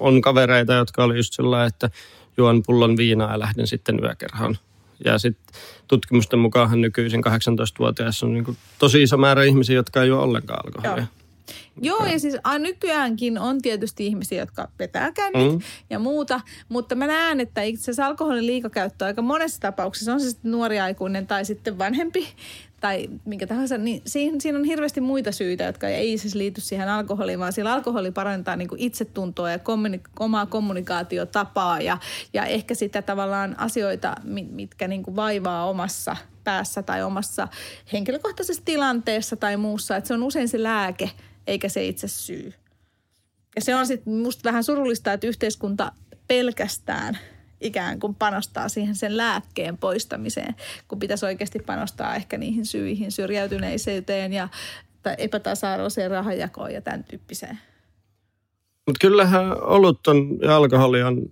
[0.00, 1.90] on kavereita, jotka oli just sillä että
[2.36, 4.56] juon pullon viinaa ja lähden sitten yökerhoon.
[5.04, 10.08] Ja sitten tutkimusten mukaan nykyisin 18-vuotiaissa on niin kuin tosi iso määrä ihmisiä, jotka ei
[10.08, 10.96] juo ollenkaan alkoholia.
[11.02, 11.22] Joo.
[11.80, 15.60] Joo, ja siis a, nykyäänkin on tietysti ihmisiä, jotka vetää kännit mm.
[15.90, 20.30] ja muuta, mutta mä näen, että itse asiassa alkoholin liikakäyttö aika monessa tapauksessa, on se
[20.30, 22.28] sitten nuori aikuinen tai sitten vanhempi
[22.82, 26.88] tai minkä tahansa, niin siinä, siinä on hirveästi muita syitä, jotka ei siis liity siihen
[26.88, 31.98] alkoholiin, vaan sillä alkoholi parantaa niin itsetuntoa ja kommunik- omaa kommunikaatiotapaa ja,
[32.32, 34.16] ja ehkä sitä tavallaan asioita,
[34.50, 37.48] mitkä niin kuin vaivaa omassa päässä tai omassa
[37.92, 39.96] henkilökohtaisessa tilanteessa tai muussa.
[39.96, 41.10] Että se on usein se lääke,
[41.46, 42.52] eikä se itse syy.
[43.56, 45.92] Ja se on sitten musta vähän surullista, että yhteiskunta
[46.28, 47.18] pelkästään
[47.62, 50.54] ikään kuin panostaa siihen sen lääkkeen poistamiseen,
[50.88, 54.48] kun pitäisi oikeasti panostaa ehkä niihin syihin, syrjäytyneisyyteen ja
[55.18, 57.58] epätasa-arvoiseen rahanjakoon ja tämän tyyppiseen.
[58.86, 61.22] Mutta kyllähän olut on ja alkoholi on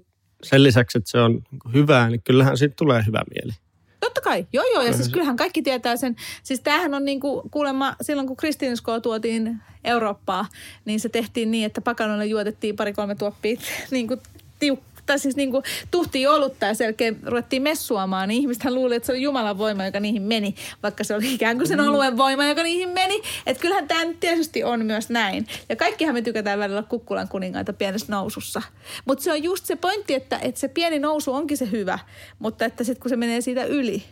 [0.42, 1.42] sen lisäksi, että se on
[1.74, 3.52] hyvää, niin kyllähän siitä tulee hyvä mieli.
[4.00, 6.16] Totta kai, joo joo, ja siis kyllähän kaikki tietää sen.
[6.42, 10.46] Siis tämähän on niinku kuulemma, silloin kun kristinuskoa tuotiin Eurooppaa,
[10.84, 14.20] niin se tehtiin niin, että pakanoille juotettiin pari-kolme tuoppia niin kuin
[14.64, 19.06] tiuk- tai siis niin kuin tuhtiin olutta ja selkeä ruvettiin messuamaan, niin ihmisethän luuli, että
[19.06, 21.88] se oli Jumalan voima, joka niihin meni, vaikka se oli ikään kuin sen mm.
[21.88, 23.22] oluen voima, joka niihin meni.
[23.46, 25.46] Että kyllähän tämä nyt tietysti on myös näin.
[25.68, 28.62] Ja kaikkihan me tykätään välillä kukkulan kuningaita pienessä nousussa.
[29.04, 31.98] Mutta se on just se pointti, että, että se pieni nousu onkin se hyvä,
[32.38, 34.04] mutta että sitten kun se menee siitä yli,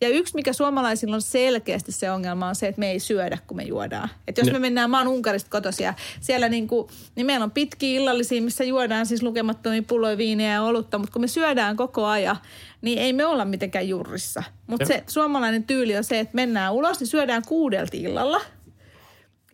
[0.00, 3.56] ja yksi, mikä suomalaisilla on selkeästi se ongelma, on se, että me ei syödä, kun
[3.56, 4.08] me juodaan.
[4.28, 8.00] Että jos me mennään, mä oon Unkarista kotosia, siellä niin, kuin, niin meillä on pitkiä
[8.00, 12.36] illallisia, missä juodaan siis lukemattomia pulloja viiniä ja olutta, mutta kun me syödään koko ajan,
[12.82, 14.42] niin ei me olla mitenkään jurrissa.
[14.66, 18.40] Mutta se suomalainen tyyli on se, että mennään ulos, niin syödään kuudelta illalla–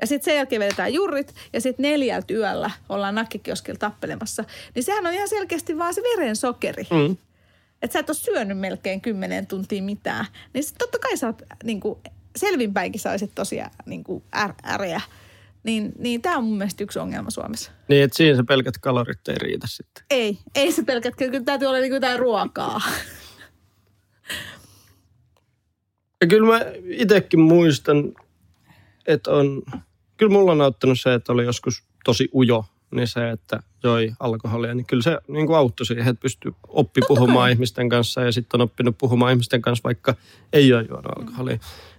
[0.01, 4.45] ja sitten sen jälkeen vedetään jurrit ja sitten neljältä yöllä ollaan nakkikioskilla tappelemassa.
[4.75, 6.87] Niin sehän on ihan selkeästi vaan se verensokeri.
[6.91, 7.17] Mm
[7.85, 11.43] että sä et ole syönyt melkein kymmenen tuntia mitään, niin sit totta kai sä oot
[11.65, 11.99] niin kuin,
[12.37, 14.25] selvinpäinkin saisit tosiaan niin kuin
[14.67, 15.01] äreä.
[15.63, 17.71] Niin, niin tämä on mun mielestä yksi ongelma Suomessa.
[17.89, 20.05] Niin, että siinä se pelkät kalorit ei riitä sitten.
[20.11, 22.81] Ei, ei se pelkät, kyllä täytyy olla niin kuin jotain ruokaa.
[26.21, 28.13] Ja kyllä mä itsekin muistan,
[29.07, 29.63] että on,
[30.17, 34.75] kyllä mulla on auttanut se, että oli joskus tosi ujo niin se, että joi alkoholia,
[34.75, 37.53] niin kyllä se niin kuin auttoi siihen, että pystyy oppi Totta puhumaan kai.
[37.53, 40.15] ihmisten kanssa ja sitten on oppinut puhumaan ihmisten kanssa, vaikka
[40.53, 41.55] ei ole juonut alkoholia.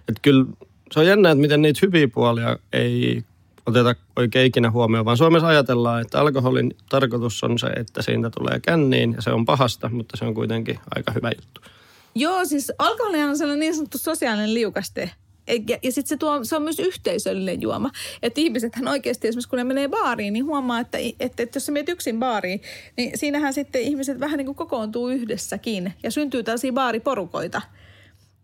[0.08, 0.46] Että kyllä
[0.92, 3.24] se on jännä, että miten niitä hyviä puolia ei
[3.66, 8.60] oteta oikein ikinä huomioon, vaan Suomessa ajatellaan, että alkoholin tarkoitus on se, että siitä tulee
[8.60, 11.60] känniin ja se on pahasta, mutta se on kuitenkin aika hyvä juttu.
[12.14, 15.10] Joo, siis alkoholi on sellainen niin sanottu sosiaalinen liukaste,
[15.68, 17.90] ja, ja sitten se, tuo, se on myös yhteisöllinen juoma.
[18.22, 21.72] Että ihmisethän oikeasti esimerkiksi kun ne menee baariin, niin huomaa, että, että, että jos sä
[21.72, 22.60] menet yksin baariin,
[22.96, 27.62] niin siinähän sitten ihmiset vähän niin kuin kokoontuu yhdessäkin ja syntyy tällaisia baariporukoita–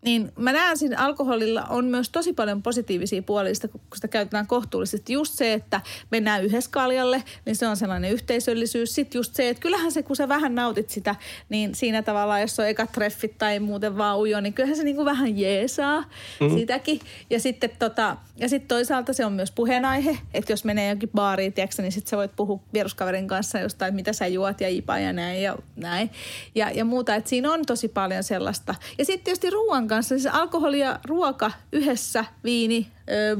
[0.03, 5.13] niin mä näen siinä alkoholilla on myös tosi paljon positiivisia puolia, kun sitä käytetään kohtuullisesti.
[5.13, 8.95] Just se, että mennään yhdessä kaljalle, niin se on sellainen yhteisöllisyys.
[8.95, 11.15] Sitten just se, että kyllähän se, kun sä vähän nautit sitä,
[11.49, 14.95] niin siinä tavalla, jos on eka treffit tai muuten vaan ujo, niin kyllähän se niin
[14.95, 16.03] kuin vähän jeesaa
[16.39, 16.49] mm.
[16.57, 16.99] sitäkin.
[17.29, 21.53] Ja sitten tota, ja sit toisaalta se on myös puheenaihe, että jos menee jonkin baariin,
[21.53, 25.13] tiedätkö, niin sitten sä voit puhua vieruskaverin kanssa jostain, mitä sä juot ja ipa ja
[25.13, 26.09] näin ja näin.
[26.55, 28.75] Ja, ja muuta, että siinä on tosi paljon sellaista.
[28.97, 33.37] Ja sitten tietysti ruoan kanssa, siis alkoholi ja ruoka yhdessä, viini, ö,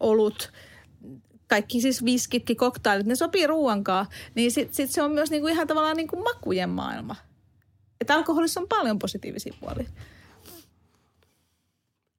[0.00, 0.52] olut,
[1.46, 5.66] kaikki siis viskitkin, koktailit, ne sopii ruoankaan, niin sitten sit se on myös niinku ihan
[5.66, 7.16] tavallaan niinku makujen maailma.
[8.00, 9.88] Että alkoholissa on paljon positiivisia puolia.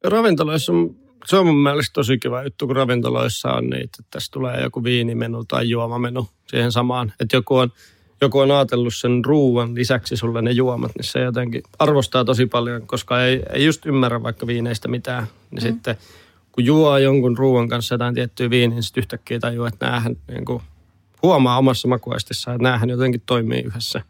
[0.04, 4.32] Ravintoloissa on Se on mun mielestä tosi kiva juttu, kun ravintoloissa on niitä, että tässä
[4.32, 7.14] tulee joku viinimenu tai juomamenu siihen samaan.
[7.20, 7.72] Että joku on,
[8.22, 12.88] joku on ajatellut sen ruuan lisäksi sulle ne juomat, niin se jotenkin arvostaa tosi paljon,
[12.88, 15.28] koska ei, ei just ymmärrä vaikka viineistä mitään.
[15.52, 15.70] Niin mm.
[15.70, 15.98] sitten
[16.52, 20.46] kun juo jonkun ruuan kanssa jotain tiettyä viiniä, niin sitten yhtäkkiä tajuu, että näähän niin
[20.46, 20.64] kuin,
[21.24, 24.02] huomaa omassa makuaistissaan, että näähän jotenkin toimii yhdessä,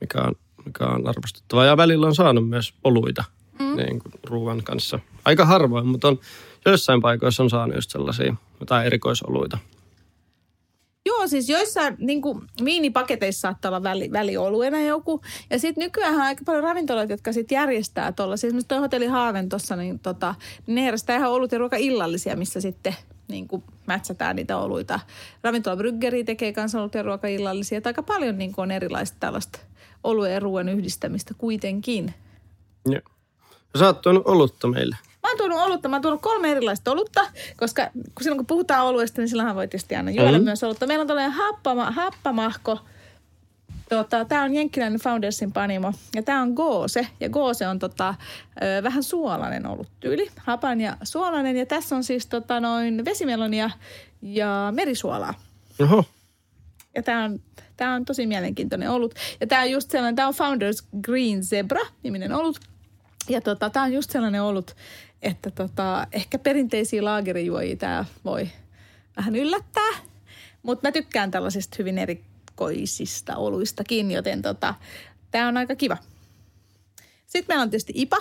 [0.00, 1.64] mikä on, mikä on arvostettavaa.
[1.64, 3.24] Ja välillä on saanut myös oluita
[3.58, 3.76] mm.
[3.76, 4.98] niin kuin ruuan kanssa.
[5.24, 6.18] Aika harvoin, mutta on,
[6.66, 9.58] joissain paikoissa on saanut just sellaisia jotain erikoisoluita.
[11.10, 15.20] Joo, siis joissain niin kuin, viinipaketeissa saattaa olla väli, välioluena joku.
[15.50, 18.36] Ja sitten nykyään on aika paljon ravintoloita, jotka sitten järjestää tuolla.
[18.36, 20.34] Siis esimerkiksi tuo hotelli Haaven tuossa, niin, tota,
[20.66, 22.96] ne järjestää ihan olut ja ruoka illallisia, missä sitten
[23.28, 25.00] niin kuin mätsätään niitä oluita.
[25.42, 27.80] Ravintola Bryggeri tekee kanssa olut ja ruoka illallisia.
[27.84, 29.58] Aika paljon niin kuin on erilaista tällaista
[30.04, 32.14] oluen ja ruoan yhdistämistä kuitenkin.
[32.86, 33.02] Joo.
[33.78, 34.96] Sä oot tuonut olutta meille.
[35.30, 35.88] Oon tuonut olutta.
[35.88, 37.20] Mä oon tuonut kolme erilaista olutta,
[37.56, 40.44] koska kun silloin kun puhutaan oluesta, niin silloinhan voi tietysti aina juoda mm.
[40.44, 40.86] myös olutta.
[40.86, 42.78] Meillä on tällainen happama, happamahko.
[43.88, 47.06] Tota, tämä on Jenkkiläinen Foundersin panimo ja tämä on Goose.
[47.20, 48.14] Ja Goose on tota,
[48.62, 49.62] ö, vähän suolainen
[50.00, 50.30] tyyli.
[50.36, 53.70] Hapan ja suolainen ja tässä on siis tota, noin vesimelonia
[54.22, 55.34] ja merisuolaa.
[55.80, 56.04] Oho.
[56.94, 57.40] Ja tämä on,
[57.76, 59.14] tää on tosi mielenkiintoinen olut.
[59.40, 62.60] Ja tämä on just sellainen, tämä on Founders Green Zebra niminen olut.
[63.28, 64.76] Ja tota, tämä on just sellainen ollut,
[65.22, 68.48] että tota, ehkä perinteisiä laagerijuojia tämä voi
[69.16, 69.90] vähän yllättää.
[70.62, 74.74] Mutta mä tykkään tällaisista hyvin erikoisista oluistakin, joten tota,
[75.30, 75.96] tämä on aika kiva.
[77.26, 78.16] Sitten meillä on tietysti IPA,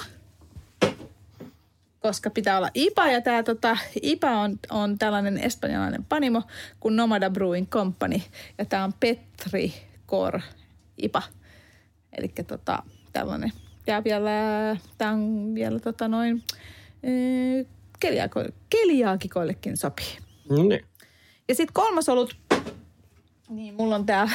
[2.00, 3.08] koska pitää olla IPA.
[3.08, 6.44] Ja tämä tota, IPA on, on tällainen espanjalainen panimo
[6.80, 8.22] kuin Nomada Brewing Company.
[8.58, 9.74] Ja tämä on Petri
[10.08, 10.40] Cor
[10.98, 11.22] IPA.
[12.18, 12.84] Eli tota,
[13.14, 13.52] tällainen
[13.90, 14.32] ja vielä,
[14.98, 16.44] tämä on vielä tota noin,
[18.00, 20.18] keliaako, keliaakikoillekin sopii.
[20.50, 20.86] No niin.
[21.48, 22.38] Ja sitten kolmas olut,
[23.50, 24.30] niin mulla on tämä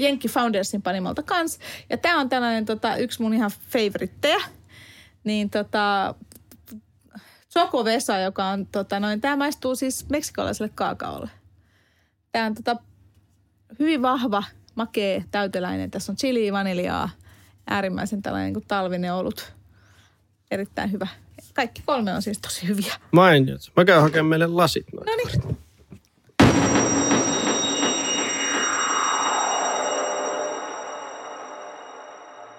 [0.00, 1.58] Jenkki Foundersin panimolta kans.
[1.90, 4.40] Ja tämä on tällainen tota, yksi mun ihan favoritteja.
[5.24, 6.14] Niin tota,
[7.52, 11.30] Choco Vesa, joka on tota noin, tämä maistuu siis meksikolaiselle kaakaolle.
[12.32, 12.76] Tämä on tota,
[13.78, 15.90] hyvin vahva, makee, täyteläinen.
[15.90, 17.10] Tässä on chili, vaniljaa–
[17.68, 19.52] äärimmäisen tällainen kuin talvinen olut.
[20.50, 21.06] Erittäin hyvä.
[21.58, 22.94] Kaikki kolme on siis tosi hyviä.
[23.12, 23.60] Mainiot.
[23.76, 24.86] Mä käyn hakemaan meille lasit.
[24.92, 25.58] No niin.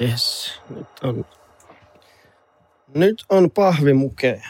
[0.01, 1.25] Yes, nyt on,
[2.95, 4.49] nyt on pahvimukeja.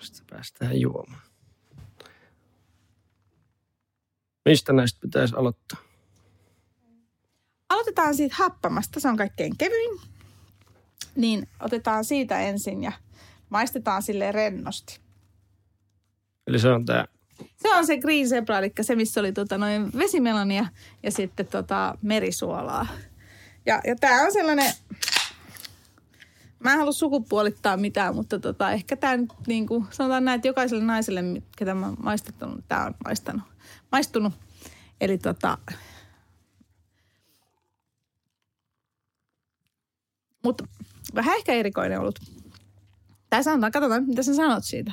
[0.00, 1.22] Sitten päästään juomaan.
[4.44, 5.78] Mistä näistä pitäisi aloittaa?
[7.68, 10.00] aloitetaan siitä happamasta, se on kaikkein kevyin.
[11.16, 12.92] Niin otetaan siitä ensin ja
[13.50, 15.00] maistetaan sille rennosti.
[16.46, 17.04] Eli se on tämä
[17.56, 20.66] se on se green zebra, eli se, missä oli tota, noin vesimelonia
[21.02, 22.86] ja sitten tota, merisuolaa.
[23.66, 24.72] Ja, ja tämä on sellainen,
[26.58, 30.48] mä en halua sukupuolittaa mitään, mutta tota, ehkä tämä nyt niin kuin, sanotaan näin, että
[30.48, 31.22] jokaiselle naiselle,
[31.56, 33.42] ketä mä maistettu, tämä on maistanut,
[33.92, 34.32] maistunut.
[35.00, 35.58] Eli tota,
[40.44, 40.64] Mutta
[41.14, 42.18] vähän ehkä erikoinen ollut.
[43.30, 44.92] Tai sanotaan, katsotaan, mitä sä sanot siitä.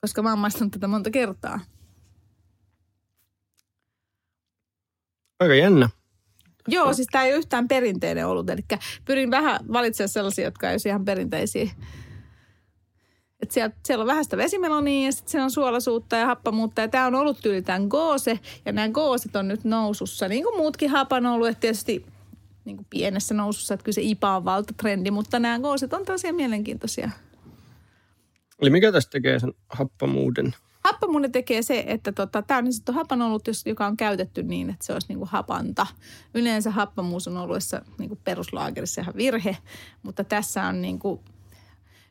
[0.00, 1.60] Koska mä oon maistanut tätä monta kertaa.
[5.40, 5.88] Aika jännä.
[6.68, 8.50] Joo, siis tämä ei ole yhtään perinteinen ollut.
[8.50, 8.62] Eli
[9.04, 11.70] pyrin vähän valitsemaan sellaisia, jotka ei ole ihan perinteisiä.
[13.40, 16.80] Et siellä, siellä on vähän sitä vesimelonia ja sitten siellä on suolasuutta ja happamuutta.
[16.80, 20.28] Ja tämä on ollut tyylitään goose ja nämä gooset on nyt nousussa.
[20.28, 21.48] Niin kuin muutkin hapan ollut.
[21.48, 22.06] Et tietysti
[22.64, 26.36] niin kuin pienessä nousussa, että kyllä se IPA on valtatrendi, mutta nämä gooset on tosiaan
[26.36, 27.10] mielenkiintoisia.
[28.62, 30.54] Eli mikä tästä tekee sen happamuuden?
[30.84, 34.86] Happamuuden tekee se, että tota, tämä on niin sanottu hapanolot, joka on käytetty niin, että
[34.86, 35.86] se olisi niin kuin hapanta.
[36.34, 39.56] Yleensä happamuus on oluessa niin kuin peruslaagerissa ihan virhe,
[40.02, 41.20] mutta tässä on niin kuin,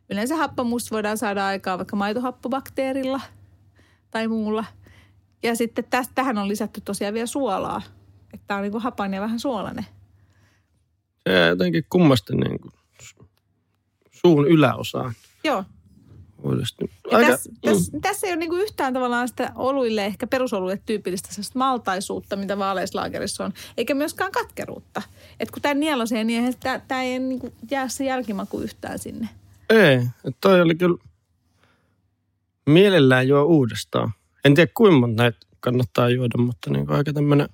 [0.09, 3.21] yleensä happamuus voidaan saada aikaa vaikka maitohappobakteerilla
[4.11, 4.65] tai muulla.
[5.43, 7.81] Ja sitten tästä, tähän on lisätty tosiaan vielä suolaa,
[8.33, 9.85] että tämä on niin kuin hapan ja vähän suolainen
[11.29, 12.73] se jotenkin kummasti niin kuin
[14.11, 15.13] suun yläosaan.
[15.43, 15.63] Joo.
[17.11, 17.57] Aika, tässä, mm.
[17.61, 23.45] tässä, tässä ei ole niinku yhtään tavallaan sitä oluille, ehkä perusoluille tyypillistä maltaisuutta, mitä vaaleislaagerissa
[23.45, 25.01] on, eikä myöskään katkeruutta.
[25.39, 26.53] Et kun tämä nielosee, niin
[26.87, 29.29] tämä ei niinku jää se jälkimaku yhtään sinne.
[29.69, 30.07] Ei,
[30.41, 30.97] toi oli kyllä
[32.65, 34.11] mielellään juo uudestaan.
[34.45, 37.49] En tiedä kuinka monta näitä kannattaa juoda, mutta niin aika tämmöinen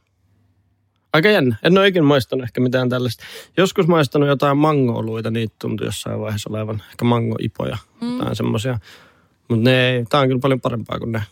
[1.13, 1.55] Aika jännä.
[1.63, 3.23] En ole ikinä maistanut ehkä mitään tällaista.
[3.57, 6.83] Joskus maistanut jotain mangooluita, niitä tuntui jossain vaiheessa olevan.
[6.89, 8.17] Ehkä mangoipoja, mm.
[8.17, 8.79] jotain semmoisia.
[9.49, 11.23] Mutta ne, tää on kyllä paljon parempaa kuin ne.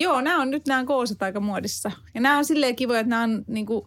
[0.00, 1.90] Joo, nämä on nyt nämä kooset aika muodissa.
[2.14, 3.86] Ja nämä on silleen kivoja, että nämä on niinku,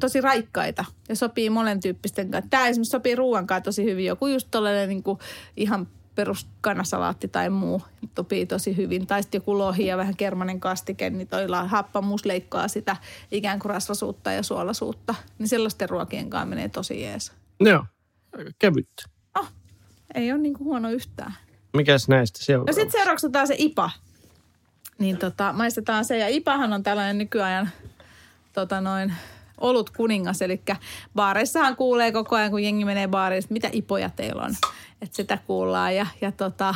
[0.00, 2.50] tosi raikkaita ja sopii monen tyyppisten kanssa.
[2.50, 4.04] Tämä esimerkiksi sopii ruoan kanssa tosi hyvin.
[4.04, 5.18] Joku just tollainen niinku
[5.56, 5.88] ihan
[6.20, 7.82] perus kanasalaatti tai muu
[8.16, 9.06] sopii tosi hyvin.
[9.06, 12.96] Tai sitten joku lohi ja vähän kermanen kastike, niin toi happamuus leikkaa sitä
[13.30, 15.14] ikään kuin rasvasuutta ja suolasuutta.
[15.38, 17.32] Niin sellaisten ruokien kanssa menee tosi jees.
[17.60, 17.84] Joo,
[18.38, 19.02] aika kevyttä.
[19.38, 19.48] Oh,
[20.14, 21.34] ei ole niinku huono yhtään.
[21.76, 22.80] Mikäs näistä No seuraavaksi?
[22.80, 23.90] sitten seuraavaksi otetaan se IPA.
[24.98, 26.18] Niin tota, maistetaan se.
[26.18, 27.68] Ja IPAhan on tällainen nykyajan
[28.52, 29.12] tota noin,
[29.60, 30.42] olut kuningas.
[30.42, 30.60] Eli
[31.14, 34.54] baareissahan kuulee koko ajan, kun jengi menee baariin, mitä ipoja teillä on.
[35.02, 35.96] Että sitä kuullaan.
[35.96, 36.74] Ja, ja tota,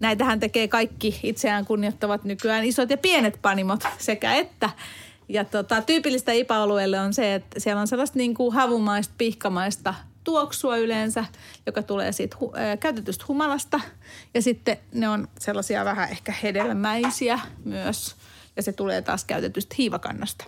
[0.00, 4.70] näitähän tekee kaikki itseään kunnioittavat nykyään isot ja pienet panimot sekä että.
[5.28, 10.76] Ja tota, tyypillistä IPA-olueelle on se, että siellä on sellaista niin kuin havumaista, pihkamaista tuoksua
[10.76, 11.24] yleensä,
[11.66, 13.80] joka tulee siitä hu- äh, käytetystä humalasta.
[14.34, 18.16] Ja sitten ne on sellaisia vähän ehkä hedelmäisiä myös.
[18.56, 20.44] Ja se tulee taas käytetystä hiivakannasta.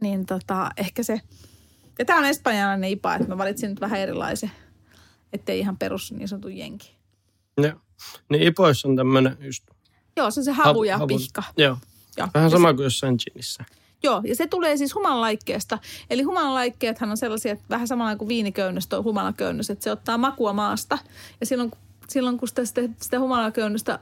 [0.00, 1.20] Niin tota, ehkä se...
[1.98, 4.50] Ja tämä on espanjalainen IPA, että mä valitsin nyt vähän erilaisen.
[5.32, 6.96] Ettei ihan perus niin sanottu jenki.
[7.62, 7.72] Joo.
[8.28, 9.64] Niin ipoissa on tämmöinen just...
[10.16, 11.42] Joo, se on se havu ja havun- pihka.
[11.56, 11.78] Joo.
[12.16, 12.28] Joo.
[12.34, 13.64] Vähän Ja sama kuin jossain ginissä.
[14.02, 15.78] Joo, ja se tulee siis humalalaikkeesta.
[16.10, 20.52] Eli humalalaikkeethan on sellaisia, että vähän samalla kuin viiniköynnös, tuo humalaköynnös, että se ottaa makua
[20.52, 20.98] maasta.
[21.40, 21.70] Ja silloin,
[22.08, 23.98] silloin kun sitä, sitä, sitä humalaköynnöstä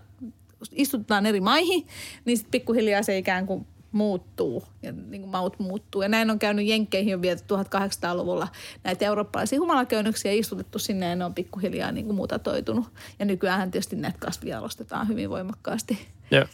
[0.73, 1.87] istutetaan eri maihin,
[2.25, 6.03] niin sitten pikkuhiljaa se ikään kuin muuttuu ja niin kuin maut muuttuu.
[6.03, 8.49] Ja näin on käynyt Jenkkeihin on viety 1800-luvulla
[8.85, 12.85] näitä eurooppalaisia humalaköynnöksiä istutettu sinne ja ne on pikkuhiljaa niin kuin mutatoitunut.
[13.19, 15.99] Ja nykyään tietysti näitä kasvia jalostetaan hyvin voimakkaasti.
[16.31, 16.45] Joo.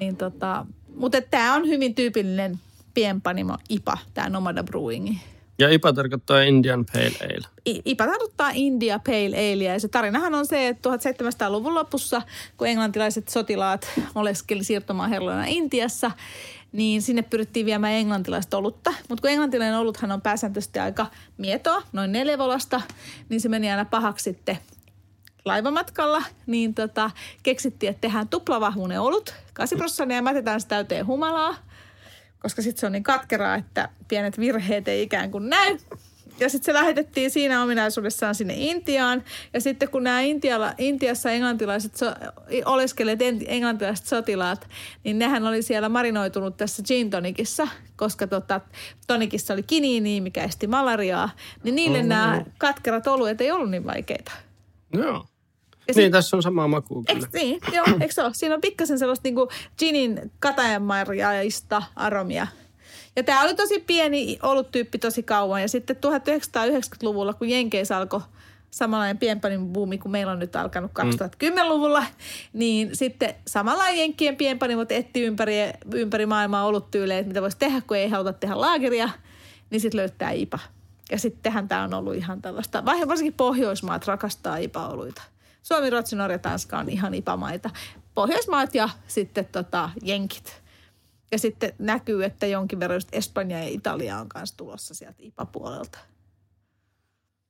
[0.00, 2.60] Niin tota, mutta tämä on hyvin tyypillinen
[2.94, 5.16] pienpanimo IPA, tämä Nomada Brewing.
[5.58, 7.46] Ja IPA tarkoittaa Indian Pale Ale.
[7.66, 12.22] I- IPA tarkoittaa India Pale Ale ja se tarinahan on se, että 1700-luvun lopussa,
[12.56, 16.10] kun englantilaiset sotilaat oleskeli siirtomaaherroina Intiassa,
[16.72, 18.94] niin sinne pyrittiin viemään englantilaista olutta.
[19.08, 21.06] Mutta kun englantilainen oluthan on pääsääntöisesti aika
[21.38, 22.80] mietoa, noin neljä volasta,
[23.28, 24.58] niin se meni aina pahaksi sitten
[25.44, 27.10] laivamatkalla, niin tota,
[27.42, 31.56] keksittiin, että tehdään tuplavahvuinen olut, 8 prosenttia ja mätetään se täyteen humalaa,
[32.38, 35.78] koska sitten se on niin katkeraa, että pienet virheet ei ikään kuin näy.
[36.40, 39.22] Ja sitten se lähetettiin siinä ominaisuudessaan sinne Intiaan.
[39.54, 42.06] Ja sitten kun nämä Intialla, Intiassa englantilaiset so,
[42.64, 44.68] oleskeleet en- englantilaiset sotilaat,
[45.04, 48.60] niin nehän oli siellä marinoitunut tässä gin tonicissa, koska tota,
[49.06, 51.30] tonikissa oli kiniiniä, mikä esti malariaa.
[51.62, 54.32] Niin niille nämä katkerat oluet ei ollut niin vaikeita.
[54.92, 55.26] Joo.
[55.88, 57.20] Ja Niin, tässä on sama maku kyllä.
[57.20, 57.60] Eikö niin?
[57.72, 58.34] Joo, eikö se ole?
[58.34, 59.48] Siinä on pikkasen sellaista niinku
[59.78, 62.46] ginin katajanmarjaista aromia.
[63.18, 65.62] Ja tämä oli tosi pieni oluttyyppi tosi kauan.
[65.62, 68.20] Ja sitten 1990-luvulla, kun Jenkeissä alkoi
[68.70, 72.04] samanlainen pienpanin buumi kuin meillä on nyt alkanut 2010-luvulla,
[72.52, 75.54] niin sitten samalla Jenkkien pienpanimot etti ympäri,
[75.94, 79.08] ympäri maailmaa oluttyylejä, että mitä voisi tehdä, kun ei haluta tehdä laageria,
[79.70, 80.58] niin sitten löytää IPA.
[81.10, 85.22] Ja sittenhän tämä on ollut ihan tällaista, varsinkin Pohjoismaat rakastaa IPA-oluita.
[85.62, 87.70] Suomi, Ruotsi, Norja, Tanska on ihan IPA-maita.
[88.14, 90.67] Pohjoismaat ja sitten tota, Jenkit.
[91.32, 95.98] Ja sitten näkyy, että jonkin verran just Espanja ja Italia on kanssa tulossa sieltä IPA-puolelta.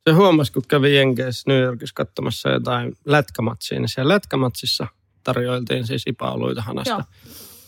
[0.09, 4.87] Se huomasi, kun kävi Jenkeissä New Yorkissa katsomassa jotain lätkämatsia, niin siellä lätkämatsissa
[5.25, 6.91] tarjoiltiin siis ipa-oluita hanasta.
[6.91, 7.03] Joo.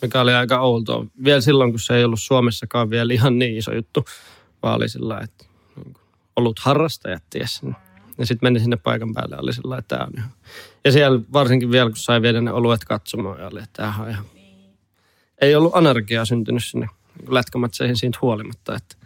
[0.02, 1.06] Mikä oli aika outoa.
[1.24, 4.04] Vielä silloin, kun se ei ollut Suomessakaan vielä ihan niin iso juttu,
[4.62, 5.44] vaan oli sillä että
[5.76, 5.94] niin
[6.36, 7.60] ollut harrastajat ties.
[8.18, 10.30] Ja sitten meni sinne paikan päälle ja oli sillä että tämä on ihan...
[10.84, 14.10] Ja siellä varsinkin vielä, kun sai viedä ne oluet katsomaan, ja oli, että tämähän on
[14.10, 14.24] ihan...
[15.40, 16.88] Ei ollut anarkiaa syntynyt sinne
[17.28, 18.96] lätkämatseihin siitä huolimatta, että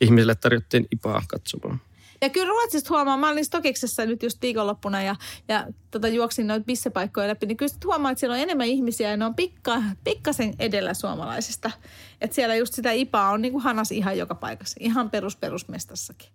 [0.00, 1.80] ihmisille tarjottiin ipaa katsomaan.
[2.20, 5.16] Ja kyllä Ruotsista huomaa, mä olin Stokiksessa nyt just viikonloppuna ja,
[5.48, 9.16] ja tota, juoksin noita bissepaikkoja läpi, niin kyllä huomaa, että siellä on enemmän ihmisiä ja
[9.16, 11.70] ne on pikka, pikkasen edellä suomalaisista.
[12.20, 16.28] Että siellä just sitä IPAa on niin kuin hanas ihan joka paikassa, ihan perus perusmestassakin.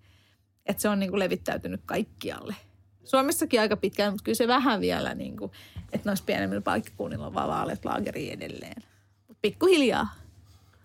[0.66, 2.56] Että se on niin kuin levittäytynyt kaikkialle.
[3.04, 5.52] Suomessakin aika pitkään, mutta kyllä se vähän vielä, niin kuin,
[5.94, 8.84] että noissa pienemmillä paikkakunnilla on vaan vaaleat laageri edelleen.
[9.42, 10.10] Pikkuhiljaa.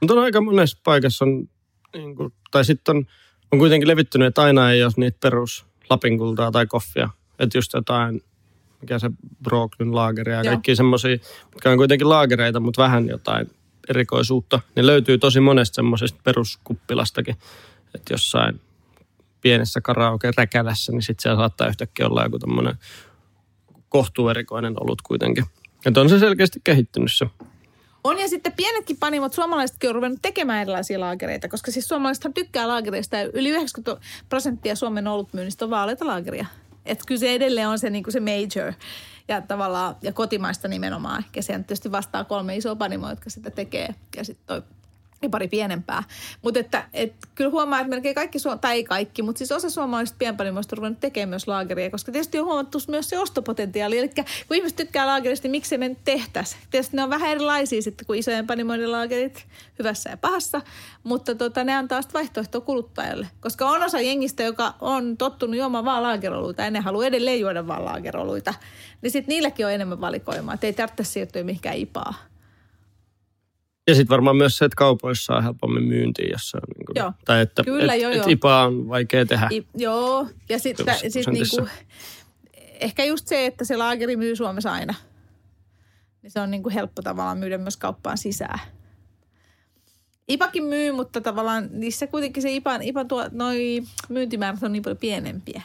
[0.00, 1.48] Mutta on aika monessa paikassa on,
[1.94, 3.06] niin kuin, tai sitten on,
[3.52, 7.08] on kuitenkin levittynyt, että aina ei ole niitä perus lapinkultaa tai koffia.
[7.38, 8.22] Että just jotain,
[8.80, 9.10] mikä se
[9.42, 11.16] Brooklyn laageria ja kaikki semmoisia,
[11.54, 13.50] mitkä on kuitenkin laagereita, mutta vähän jotain
[13.88, 14.60] erikoisuutta.
[14.76, 17.36] Ne löytyy tosi monesta semmoisesta peruskuppilastakin.
[17.94, 18.60] Että jossain
[19.40, 22.74] pienessä karaoke-räkälässä, niin sitten siellä saattaa yhtäkkiä olla joku tämmöinen
[23.88, 25.44] kohtuuerikoinen olut kuitenkin.
[25.86, 27.26] Että on se selkeästi kehittynyt se
[28.04, 32.68] On ja sitten pienetkin panimot, suomalaisetkin on ruvennut tekemään erilaisia laagereita, koska siis suomalaisethan tykkää
[32.68, 36.46] laagereista ja yli 90 prosenttia Suomen olutmyynnistä on vaaleita laageria.
[36.86, 38.72] Että kyllä se edelleen on se, niin kuin se major
[39.28, 41.24] ja tavallaan, ja kotimaista nimenomaan.
[41.36, 43.94] Ja se tietysti vastaa kolme isoa panimoa, jotka sitä tekee.
[44.16, 44.62] Ja sitten toi
[45.31, 46.03] pari pienempää.
[46.43, 50.18] Mutta että et, kyllä huomaa, että melkein kaikki, tai ei kaikki, mutta siis osa suomalaisista
[50.18, 53.99] pienpanimoista on ruvennut tekemään myös laageria, koska tietysti on huomattu myös se ostopotentiaali.
[53.99, 54.09] Eli
[54.49, 56.62] kun ihmiset tykkää laagerista, niin miksi me tehtäisiin?
[56.70, 59.47] Tietysti ne on vähän erilaisia sitten kuin isojen panimoiden laagerit,
[59.79, 60.61] hyvässä ja pahassa,
[61.03, 63.29] mutta tota, ne antaa sitten vaihtoehtoa kuluttajalle.
[63.41, 67.66] Koska on osa jengistä, joka on tottunut juomaan vaan laageroluita ja ne haluaa edelleen juoda
[67.66, 68.55] vaan laageroluita,
[69.03, 72.14] niin sitten niilläkin on enemmän valikoimaa, että ei tarvitse siirtyä mihinkään ipaa.
[73.87, 76.97] Ja sitten varmaan myös se, että kaupoissa on helpommin myyntiin, jos se on niin kuin,
[76.97, 77.12] Joo.
[77.24, 78.26] tai että Kyllä, et, joo, et joo.
[78.28, 79.49] IPA on vaikea tehdä.
[79.53, 81.68] I, joo, ja sitten sit niinku,
[82.80, 84.95] ehkä just se, että se laageri myy Suomessa aina.
[86.22, 88.59] Niin se on niinku helppo tavallaan myydä myös kauppaan sisään.
[90.28, 94.99] Ipakin myy, mutta tavallaan niissä kuitenkin se Ipan, Ipan tuo, noi myyntimäärät on niin paljon
[94.99, 95.62] pienempiä.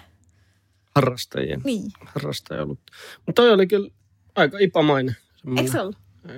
[0.95, 1.61] Harrastajien.
[1.63, 1.91] Niin.
[2.05, 2.80] Harrastaja ollut.
[3.26, 3.89] Mutta toi oli kyllä
[4.36, 5.15] aika ipamainen.
[5.57, 5.97] Eikö se ollut?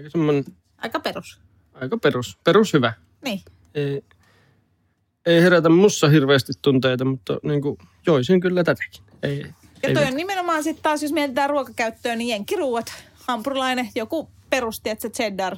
[0.09, 0.45] semmoinen,
[0.77, 1.39] Aika perus.
[1.81, 2.93] Aika perus, perus hyvä.
[3.21, 3.41] Niin.
[3.75, 4.03] Ei,
[5.25, 9.03] ei herätä mussa hirveästi tunteita, mutta niin kuin, joisin kyllä tätäkin.
[9.23, 9.39] Ei,
[9.83, 14.89] Ja ei toi on nimenomaan sitten taas, jos mietitään ruokakäyttöön, niin jenkkiruuat, hampurilainen, joku perusti,
[14.89, 15.57] että se cheddar,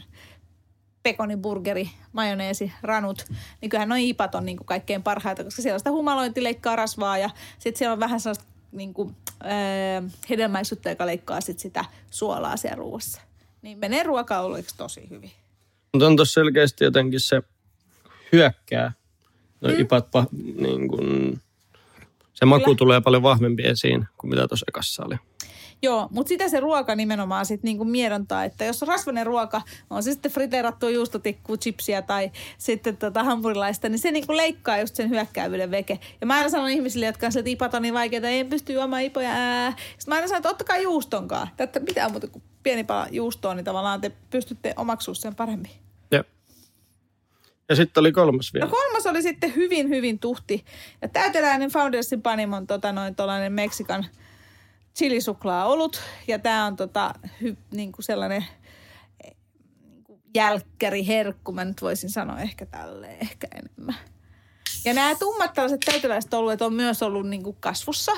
[1.04, 3.26] pekoniburgeri, majoneesi, ranut,
[3.62, 6.76] niin kyllähän noin ipat on niin kuin kaikkein parhaita, koska siellä on sitä humalointi leikkaa
[6.76, 9.16] rasvaa ja sitten siellä on vähän sellaista niin kuin,
[9.46, 13.22] äh, hedelmäisyyttä, joka leikkaa sit sitä suolaa siellä ruoassa.
[13.62, 15.32] Niin menee ruokaoluiksi tosi hyvin.
[15.94, 17.42] Mutta on tuossa selkeästi jotenkin se
[18.32, 18.94] hyökkää.
[19.62, 19.80] No mm.
[19.80, 20.26] ipat, pa,
[20.56, 21.40] niin kun,
[22.34, 22.78] se maku Kyllä.
[22.78, 25.16] tulee paljon vahvempi esiin kuin mitä tuossa ekassa oli.
[25.82, 30.04] Joo, mutta sitä se ruoka nimenomaan sitten niinku miedontaa, että jos on rasvainen ruoka, on
[30.04, 35.10] se sitten friteerattua juustotikkua, chipsiä tai sitten tota hampurilaista, niin se niinku leikkaa just sen
[35.10, 36.00] hyökkäävyyden veke.
[36.22, 39.04] Ja mä aina sanon ihmisille, jotka on sieltä ipat on niin vaikeita, ei pysty juomaan
[39.04, 39.72] ipoja, ää.
[39.72, 41.48] Sitten mä aina sanon, että ottakaa juustonkaan.
[41.58, 45.83] Tätä pitää muuta kuin pieni pala juustoa, niin tavallaan te pystytte omaksua sen paremmin.
[46.12, 46.24] Ja,
[47.70, 48.72] ja sitten oli kolmas No vielä.
[48.72, 50.66] kolmas oli sitten hyvin, hyvin tuhti.
[51.02, 54.06] Ja täyteläinen Foundersin Panimon tota noin tuollainen Meksikan
[54.96, 56.02] chilisuklaa olut.
[56.28, 58.46] Ja tämä on tota, hy, niin kuin sellainen
[59.24, 59.36] eh,
[59.90, 63.96] niin kuin jälkkäri herkku, mä nyt voisin sanoa ehkä tälleen, ehkä enemmän.
[64.86, 68.12] Ja nämä tummat tällaiset täyteläiset oluet on myös ollut niin kuin kasvussa.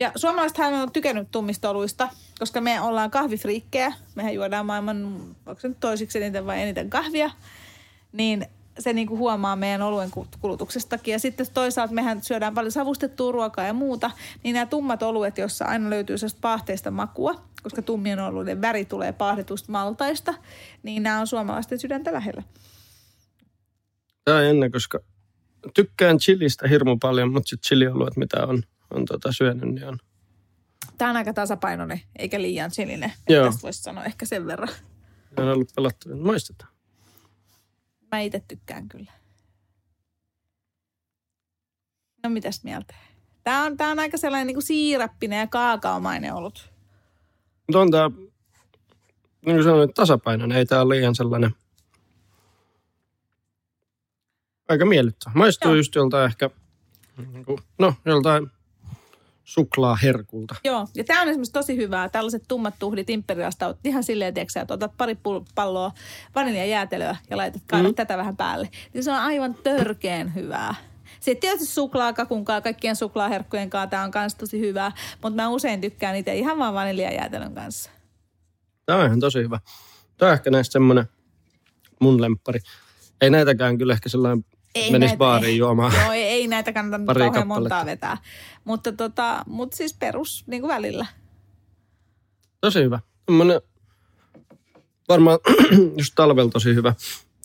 [0.00, 3.92] Ja suomalaisethan on tykännyt tummista oluista, koska me ollaan kahvifriikkejä.
[4.14, 5.04] Mehän juodaan maailman,
[5.46, 7.30] onko se nyt toisiksi eniten vai eniten kahvia
[8.12, 8.46] niin
[8.78, 11.12] se niinku huomaa meidän oluen ku- kulutuksestakin.
[11.12, 14.10] Ja sitten toisaalta mehän syödään paljon savustettua ruokaa ja muuta,
[14.44, 19.12] niin nämä tummat oluet, joissa aina löytyy sellaista paahteista makua, koska tummien oluiden väri tulee
[19.12, 20.34] paahdetusta maltaista,
[20.82, 22.42] niin nämä on suomalaisten sydäntä lähellä.
[24.24, 24.98] Tämä jännä, koska
[25.74, 29.98] tykkään chilistä hirmu paljon, mutta sitten chilioluet, mitä on, on tota syönyt, niin on.
[30.98, 33.12] Tämä on aika tasapainoinen, eikä liian chilinen.
[33.28, 33.44] Joo.
[33.46, 34.68] Tästä voisi sanoa ehkä sen verran.
[35.36, 36.16] Ne on ollut pelottavia.
[36.16, 36.72] Maistetaan.
[38.12, 39.12] Mä itse tykkään kyllä.
[42.22, 42.94] No mitäs mieltä?
[43.44, 46.70] Tämä on, tää on aika sellainen niin kuin siirappinen ja kaakaomainen ollut.
[47.66, 48.10] Mutta on tämä,
[49.46, 50.58] niin kuin sanoin, tasapainoinen.
[50.58, 51.50] Ei tämä ole liian sellainen
[54.68, 55.32] aika miellyttävä.
[55.34, 55.76] Maistuu Joo.
[55.76, 56.50] just joltain ehkä,
[57.32, 58.50] niin kuin, no joltain
[59.48, 60.54] suklaaherkulta.
[60.64, 62.08] Joo, ja tämä on esimerkiksi tosi hyvää.
[62.08, 65.16] Tällaiset tummat tuhdit imperialista on ihan silleen, tiedätkö, että otat pari
[65.54, 65.92] palloa
[66.34, 67.94] vaniljajäätelöä ja laitat kaadat Mm.
[67.94, 68.68] tätä vähän päälle.
[68.94, 70.74] Niin se on aivan törkeen hyvää.
[71.20, 74.92] Sitten tietysti suklaakakunkaa, kaikkien suklaaherkkujen kanssa tämä on myös tosi hyvää,
[75.22, 77.90] mutta mä usein tykkään niitä ihan vaan vaniljajäätelön kanssa.
[78.86, 79.60] Tämä on ihan tosi hyvä.
[80.18, 81.04] Tämä on ehkä näistä semmoinen
[82.00, 82.60] mun lemppari.
[83.20, 84.44] Ei näitäkään kyllä ehkä sellainen
[84.74, 85.92] Ei menisi näitä- baariin juomaan.
[86.02, 87.60] Joo, ei, ei näitä kannata Pari kauhean kappaletta.
[87.60, 88.16] montaa vetää.
[88.64, 91.06] Mutta, tota, mutta siis perus niin kuin välillä.
[92.60, 93.00] Tosi hyvä.
[93.26, 93.60] Tämmönen,
[95.08, 95.38] varmaan
[95.98, 96.94] just talvella tosi hyvä.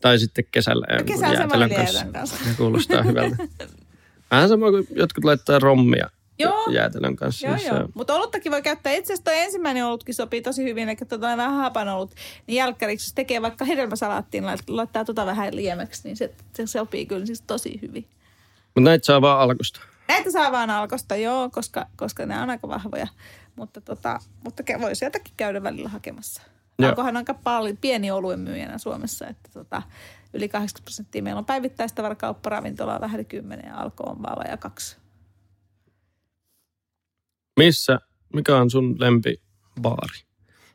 [0.02, 0.86] Tai sitten kesällä.
[0.90, 2.36] jonkun kesällä se kanssa.
[2.46, 3.36] Se kuulostaa hyvältä.
[4.32, 6.10] Vähän sama kuin jotkut laittaa rommia
[6.40, 6.64] Joo.
[6.72, 7.48] jäätelön kanssa.
[7.48, 7.76] Joo, joo.
[7.76, 8.94] on- Mutta oluttakin voi käyttää.
[8.94, 12.16] Itse asiassa ensimmäinen olutkin sopii tosi hyvin, eli tota vähän hapan olut.
[12.48, 17.06] Niin jälkkäriksi, jos tekee vaikka hedelmäsalaattiin, lait- laittaa tota vähän liemeksi, niin se, se sopii
[17.06, 18.08] kyllä siis tosi hyvin.
[18.66, 19.80] Mutta näitä saa vaan alkusta.
[20.08, 23.08] Näitä saa vaan alkosta, joo, koska, koska ne on aika vahvoja.
[23.56, 26.42] Mutta, tota, mutta voi sieltäkin käydä välillä hakemassa.
[26.80, 26.90] Joo.
[26.90, 29.82] Alkohan on aika paljon, pieni oluen myyjänä Suomessa, että tota,
[30.34, 34.38] yli 80 prosenttia meillä on päivittäistä varkauppa, ravintolaa vähän yli 10 ja alko on vaan
[34.38, 34.98] vajaa kaksi.
[37.58, 38.00] Missä,
[38.34, 40.20] mikä on sun lempibaari?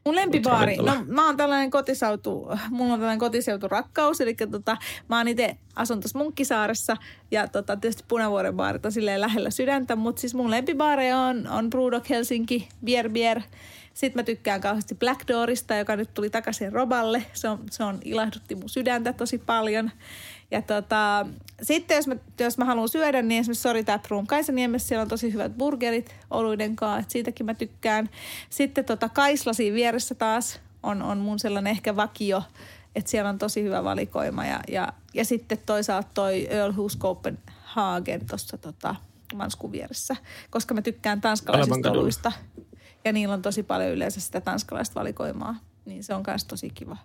[0.04, 4.76] Mun lempibaari, no mä oon tällainen kotiseutu, mulla on tällainen kotiseuturakkaus, eli tota,
[5.08, 6.96] mä oon itse asun tuossa Munkkisaaressa
[7.30, 11.70] ja tota, tietysti Punavuoren baarit on silleen lähellä sydäntä, mutta siis mun lempibaareja on, on
[11.70, 13.40] Brewdog Helsinki, Bier Bier.
[13.94, 17.24] Sitten mä tykkään kauheasti Black Doorista, joka nyt tuli takaisin Roballe.
[17.32, 19.90] Se on, se on ilahdutti mun sydäntä tosi paljon.
[20.50, 21.26] Ja tota,
[21.62, 25.32] sitten jos mä, jos mä haluan syödä, niin esimerkiksi Sori Taproom Kaisaniemessä siellä on tosi
[25.32, 28.10] hyvät burgerit oluiden kanssa, että siitäkin mä tykkään.
[28.50, 32.42] Sitten tota Kaislasi vieressä taas on, on mun sellainen ehkä vakio,
[32.94, 34.46] että siellä on tosi hyvä valikoima.
[34.46, 38.94] Ja, ja, ja sitten toisaalta toi Earl Hus Copenhagen tuossa tota,
[39.34, 40.16] Manskun vieressä,
[40.50, 42.32] koska mä tykkään tanskalaisista oluista.
[43.04, 46.96] Ja niillä on tosi paljon yleensä sitä tanskalaista valikoimaa, niin se on myös tosi kiva.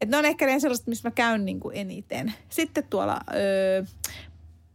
[0.00, 2.34] Et ne on ehkä ne sellaiset, missä mä käyn niin kuin eniten.
[2.48, 3.84] Sitten tuolla öö,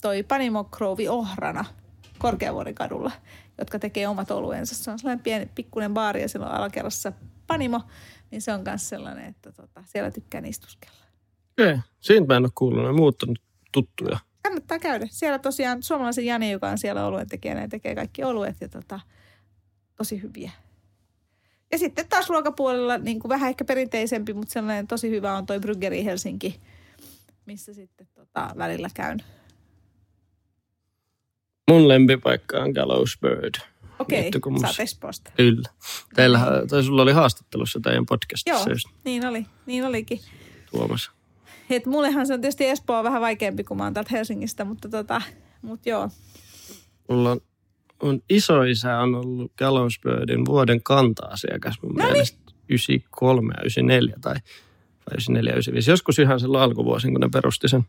[0.02, 1.66] toi Panimo Krovi Ohrana
[2.18, 3.12] Korkeavuoren kadulla,
[3.58, 4.76] jotka tekee omat oluensa.
[4.76, 7.12] Se on sellainen pieni, pikkuinen baari ja siellä on alakerrassa
[7.48, 7.82] Panimo,
[8.32, 11.06] niin se on myös sellainen, että tota, siellä tykkään istuskella.
[11.52, 12.84] Okei, siitä mä en ole kuullut.
[12.84, 13.42] Ne on muuttanut
[13.72, 14.20] tuttuja.
[14.44, 15.08] Kannattaa käydä.
[15.10, 19.00] Siellä tosiaan suomalaisen Jani, joka on siellä oluen tekijänä tekee kaikki oluet ja tota,
[19.96, 20.52] tosi hyviä.
[21.72, 25.60] Ja sitten taas ruokapuolella niin kuin vähän ehkä perinteisempi, mutta sellainen tosi hyvä on toi
[25.60, 26.60] Bryggeri Helsinki,
[27.46, 29.20] missä sitten tota, välillä käyn.
[31.72, 33.56] Mun lempipaikka on Gallows Bird.
[34.00, 35.32] Okei, okay, sä oot Espoosta.
[35.38, 35.70] Kyllä.
[36.16, 40.20] Teillähän, tai sulla oli haastattelussa teidän podcastissa Joo, just niin oli, niin olikin.
[40.72, 41.12] Tuomas.
[41.70, 45.22] Et mullehan se on tietysti Espoo vähän vaikeampi, kun mä oon täältä Helsingistä, mutta tota,
[45.62, 46.10] mut joo.
[47.10, 47.42] Mulla on,
[48.02, 52.12] mun isoisä on ollut Gallows Birdin vuoden kanta-asiakas mun Noniin.
[52.12, 52.40] mielestä
[52.70, 55.92] 93 ja 94 tai, vai 94 ja 95.
[55.92, 57.84] Joskus ihan silloin alkuvuosin, kun ne perusti sen.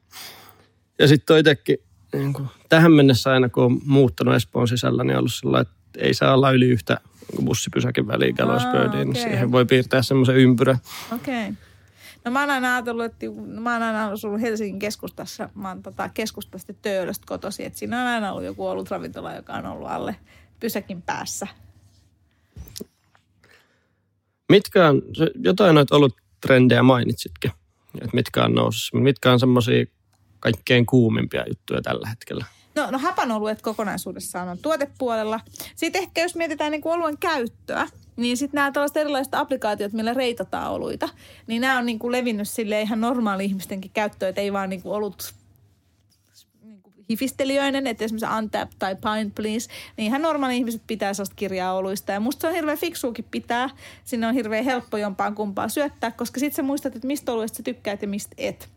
[0.98, 1.76] Ja sitten on itsekin
[2.12, 5.74] niin kuin, tähän mennessä aina, kun on muuttanut Espoon sisällä, niin on ollut sillä että
[5.98, 7.00] ei saa olla yli yhtä
[7.32, 9.08] niin bussipysäkin väliin Gallows Birdiin.
[9.08, 9.22] okei.
[9.22, 9.22] Okay.
[9.22, 10.78] Siihen voi piirtää semmoisen ympyrän.
[11.12, 11.42] Okei.
[11.42, 11.54] Okay.
[12.24, 15.48] No mä oon aina ajatellut, että no mä oon aina asunut Helsingin keskustassa.
[15.54, 17.66] Mä oon tota keskustasta Töölöstä kotoisin.
[17.66, 20.16] Että siinä on aina ollut joku ollut ravintola, joka on ollut alle
[20.60, 21.46] pysäkin päässä.
[24.48, 25.02] Mitkä on,
[25.44, 27.50] jotain noita ollut trendejä mainitsitkin,
[27.94, 29.86] että mitkä on nousussa, mitkä on semmoisia
[30.40, 32.44] kaikkein kuumimpia juttuja tällä hetkellä.
[32.74, 35.40] No, no hapanoluet kokonaisuudessaan on tuotepuolella.
[35.76, 40.14] Sitten ehkä jos mietitään niin kuin oluen käyttöä, niin sitten nämä tällaiset erilaiset applikaatiot, millä
[40.14, 41.08] reitataan oluita,
[41.46, 44.82] niin nämä on niin kuin levinnyt sille ihan normaali ihmistenkin käyttöön, että ei vaan niin
[44.82, 45.34] kuin olut
[46.62, 51.36] niin kuin hifistelijöinen, että esimerkiksi Untap tai Pint Please, niin ihan normaali ihmiset pitää sellaista
[51.36, 52.12] kirjaa oluista.
[52.12, 53.70] Ja musta se on hirveän fiksuukin pitää.
[54.04, 57.62] Sinne on hirveän helppo jompaan kumpaan syöttää, koska sitten sä muistat, että mistä oluista sä
[57.62, 58.68] tykkäät ja mistä et.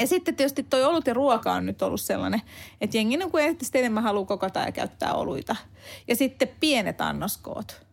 [0.00, 2.42] Ja sitten tietysti toi olut ja ruoka on nyt ollut sellainen,
[2.80, 5.56] että jengi niin kuin enemmän haluaa kokata ja käyttää oluita.
[6.08, 7.84] Ja sitten pienet annoskoot.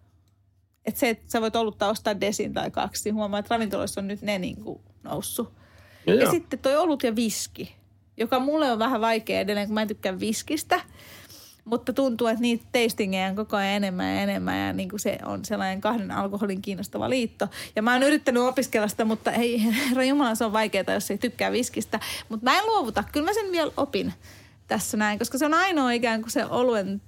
[0.85, 4.07] Että se, että sä voit olutta ostaa desin tai kaksi, niin huomaa, että ravintoloissa on
[4.07, 5.53] nyt ne niin kuin noussut.
[6.07, 7.75] Ja, Ja sitten toi olut ja viski,
[8.17, 10.81] joka mulle on vähän vaikea edelleen, kun mä en tykkää viskistä.
[11.65, 15.17] Mutta tuntuu, että niitä tastingeja on koko ajan enemmän ja enemmän ja niin kuin se
[15.25, 17.47] on sellainen kahden alkoholin kiinnostava liitto.
[17.75, 21.17] Ja mä oon yrittänyt opiskella sitä, mutta ei, herra Jumala, se on vaikeaa, jos ei
[21.17, 21.99] tykkää viskistä.
[22.29, 24.13] Mutta mä en luovuta, kyllä mä sen vielä opin
[24.67, 27.01] tässä näin, koska se on ainoa ikään kuin se oluen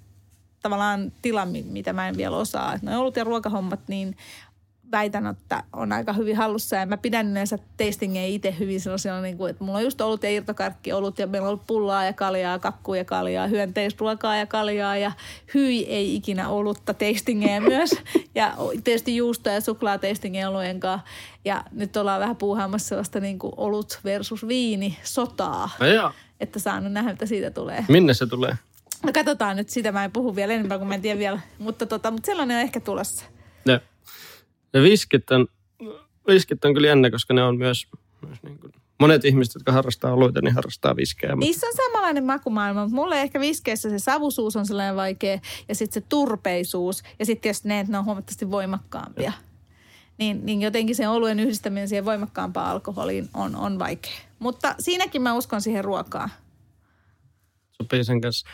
[0.64, 2.80] tavallaan tila, mi- mitä mä en vielä osaa.
[2.82, 4.16] Noi olut ja ruokahommat, niin
[4.92, 9.38] väitän, että on aika hyvin hallussa ja mä pidän yleensä tastingeja itse hyvin sellaisilla, niin
[9.38, 12.14] kuin, että mulla on just olut ja irtokarkki olut ja meillä on ollut pullaa ja
[12.14, 15.12] kaljaa, kakkua ja kaljaa, hyönteisruokaa ja kaljaa ja
[15.54, 17.90] hyi ei ikinä olutta tastingeja myös
[18.36, 18.54] ja
[18.84, 21.08] tietysti juustoa ja suklaa tastingeja olujen kanssa.
[21.46, 26.12] Ja nyt ollaan vähän puuhaamassa sellaista niin kuin olut versus viini sotaa, No joo.
[26.40, 27.86] että saan nähdä, mitä siitä tulee.
[27.90, 28.56] Minne se tulee?
[29.04, 31.86] No katsotaan nyt, sitä mä en puhu vielä enempää, kun mä en tiedä vielä, mutta,
[31.86, 33.26] tota, mutta sellainen on ehkä tulossa.
[33.66, 33.82] Ne,
[34.74, 35.48] ne viskit on,
[36.28, 37.88] viskit on kyllä jännä, koska ne on myös,
[38.26, 41.36] myös niin kuin, monet ihmiset, jotka harrastaa oluita, niin harrastaa viskejä.
[41.36, 45.40] Mutta Niissä on samanlainen makumaailma, mutta mulle ehkä viskeissä se savusuus on sellainen vaikea
[45.70, 49.32] ja sitten se turpeisuus ja sitten jos ne, että ne on huomattavasti voimakkaampia.
[50.18, 54.12] Niin, niin jotenkin sen oluen yhdistäminen siihen voimakkaampaan alkoholiin on, on vaikea.
[54.40, 56.30] Mutta siinäkin mä uskon siihen ruokaan.
[57.72, 58.48] sopii sen kanssa.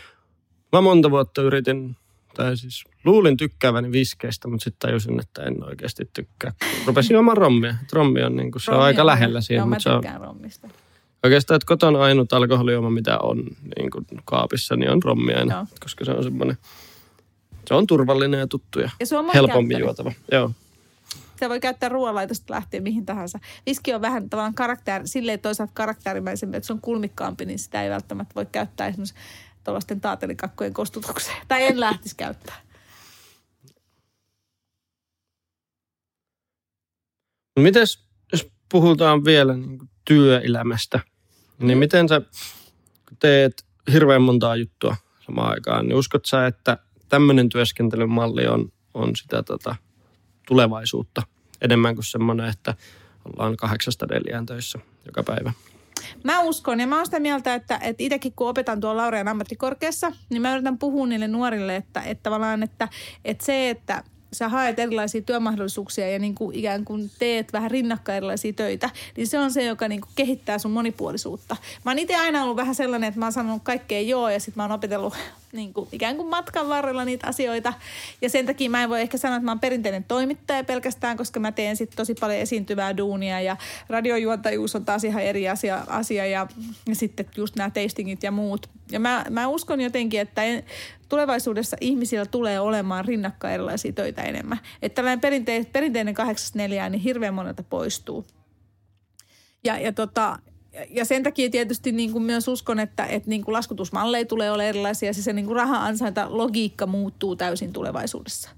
[0.73, 1.95] Mä monta vuotta yritin,
[2.35, 6.53] tai siis luulin tykkääväni viskeistä, mutta sitten tajusin, että en oikeasti tykkää.
[6.85, 7.75] Rupesin juomaan rommia.
[7.93, 10.01] Rommi on, niin kuin, se on Rommi aika lähellä siihen, Joo, mä mutta se on
[10.01, 10.67] tykkään rommista.
[11.23, 13.37] oikeastaan, että kotona ainut alkoholijuoma, mitä on
[13.77, 15.65] niin kuin kaapissa, niin on rommi aina, Joo.
[15.79, 16.57] koska se on semmoinen,
[17.67, 20.11] se on turvallinen ja tuttu ja Ja se on helpommin juotava.
[20.31, 20.51] Joo.
[21.33, 23.39] Sitä voi käyttää ruoanlaitosta lähtien mihin tahansa.
[23.65, 27.89] Viski on vähän tavallaan karakteri, silleen toisaalta karaktäärimäisempi, että se on kulmikkaampi, niin sitä ei
[27.89, 29.13] välttämättä voi käyttää esimerkiksi
[29.63, 31.37] tuollaisten taatelikakkojen kostutukseen.
[31.47, 32.61] Tai en lähtisi käyttää.
[37.57, 40.99] No mites, jos puhutaan vielä niin työelämästä,
[41.59, 41.79] niin Mm.
[41.79, 42.21] miten sä
[43.19, 44.95] teet hirveän montaa juttua
[45.25, 46.77] samaan aikaan, niin uskot sä, että
[47.09, 49.75] tämmöinen työskentelymalli on, on sitä tota,
[50.47, 51.23] tulevaisuutta
[51.61, 52.75] enemmän kuin semmoinen, että
[53.25, 55.53] ollaan kahdeksasta neljään töissä joka päivä?
[56.23, 60.11] Mä uskon ja mä oon sitä mieltä, että, että itsekin kun opetan tuolla Laurean ammattikorkeassa,
[60.29, 62.87] niin mä yritän puhua niille nuorille, että, että tavallaan, että,
[63.25, 68.17] että se, että sä haet erilaisia työmahdollisuuksia ja niin kuin ikään kuin teet vähän rinnakkain
[68.17, 71.55] erilaisia töitä, niin se on se, joka niin kuin kehittää sun monipuolisuutta.
[71.85, 74.53] Mä oon itse aina ollut vähän sellainen, että mä oon sanonut kaikkea joo ja sitten
[74.55, 75.13] mä oon opetellut
[75.53, 77.73] niin kuin ikään kuin matkan varrella niitä asioita.
[78.21, 81.39] Ja sen takia mä en voi ehkä sanoa, että mä oon perinteinen toimittaja pelkästään, koska
[81.39, 83.57] mä teen sitten tosi paljon esiintyvää duunia ja
[83.89, 86.47] radiojuontajuus on taas ihan eri asia, asia ja,
[86.87, 88.69] ja sitten just nämä tastingit ja muut.
[88.91, 90.63] Ja mä, mä uskon jotenkin, että en,
[91.09, 94.59] tulevaisuudessa ihmisillä tulee olemaan rinnakkain erilaisia töitä enemmän.
[94.81, 98.25] Että tällainen perinteinen, perinteinen 8-4, niin hirveän monelta poistuu.
[99.63, 100.39] Ja, ja, tota,
[100.89, 104.63] ja- sen takia tietysti niin kuin myös uskon, että, että niin kuin laskutusmalleja tulee olla
[104.63, 105.13] erilaisia.
[105.13, 108.49] Se, se niin kuin raha-ansainta logiikka muuttuu täysin tulevaisuudessa.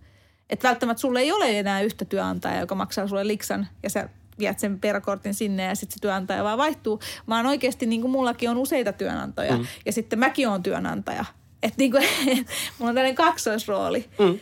[0.50, 4.10] Että välttämättä sulle ei ole enää yhtä työnantajaa, joka maksaa sulle liksan ja sä
[4.40, 7.00] viet sen perkortin sinne ja sitten se työnantaja vaan vaihtuu.
[7.30, 9.66] Vaan oikeasti niin kuin mullakin on useita työnantajia mm.
[9.86, 11.26] ja sitten mäkin on työnantaja.
[11.64, 12.04] Että niin kuin,
[12.78, 14.10] mulla on tällainen kaksoisrooli.
[14.20, 14.40] Mm.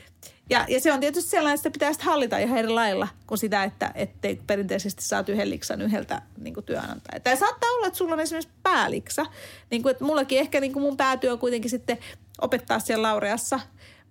[0.49, 3.37] Ja, ja se on tietysti sellainen, että sitä pitää sitten hallita ihan eri lailla kuin
[3.37, 7.23] sitä, että ettei perinteisesti saat yhden liksan yhdeltä niin työnantajalta.
[7.23, 9.25] Tai saattaa olla, että sulla on esimerkiksi pääliksa.
[9.71, 11.97] Niin kuin, että mullakin ehkä niin kuin mun päätyö on kuitenkin sitten
[12.41, 13.59] opettaa siellä Laureassa.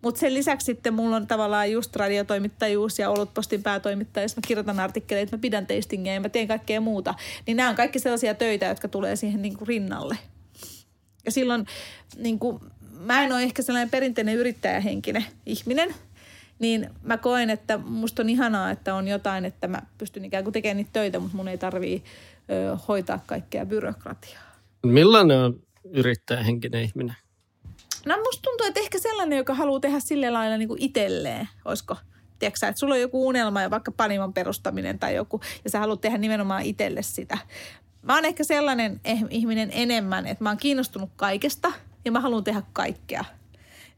[0.03, 4.81] Mutta sen lisäksi sitten mulla on tavallaan just radiotoimittajuus ja Olutpostin päätoimittaja, jos mä kirjoitan
[4.81, 7.15] artikkeleita, mä pidän tastingeja ja mä teen kaikkea muuta.
[7.47, 10.19] Niin nämä on kaikki sellaisia töitä, jotka tulee siihen niin kuin rinnalle.
[11.25, 11.67] Ja silloin
[12.17, 12.61] niin kuin,
[12.99, 15.95] mä en ole ehkä sellainen perinteinen yrittäjähenkinen ihminen,
[16.59, 20.53] niin mä koen, että musta on ihanaa, että on jotain, että mä pystyn ikään kuin
[20.53, 22.05] tekemään niitä töitä, mutta mun ei tarvii
[22.51, 24.43] ö, hoitaa kaikkea byrokratiaa.
[24.87, 27.17] Millainen on yrittäjähenkinen ihminen?
[28.07, 31.97] No musta tuntuu, että ehkä sellainen, joka haluaa tehdä sillä lailla niin kuin itselleen, olisiko?
[32.39, 36.01] Tiedätkö että sulla on joku unelma ja vaikka panimon perustaminen tai joku, ja sä haluat
[36.01, 37.39] tehdä nimenomaan itselle sitä.
[38.03, 41.73] Mä oon ehkä sellainen eh- ihminen enemmän, että mä oon kiinnostunut kaikesta
[42.05, 43.25] ja mä haluan tehdä kaikkea.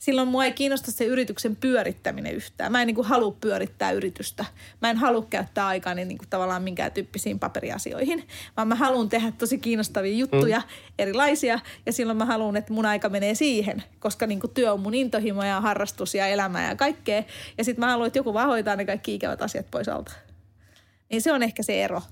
[0.00, 2.72] Silloin mua ei kiinnosta se yrityksen pyörittäminen yhtään.
[2.72, 4.44] Mä en niin kuin halua pyörittää yritystä.
[4.82, 9.32] Mä en halua käyttää aikaa niin kuin tavallaan minkään tyyppisiin paperiasioihin, vaan mä haluan tehdä
[9.38, 10.64] tosi kiinnostavia juttuja, mm.
[10.98, 14.80] erilaisia, ja silloin mä haluan, että mun aika menee siihen, koska niin kuin työ on
[14.80, 17.22] mun intohimo ja harrastus ja elämä ja kaikkea.
[17.58, 20.12] Ja sitten mä haluan, että joku vaan hoitaa ne kaikki ikävät asiat pois alta.
[21.10, 22.02] Niin se on ehkä se ero.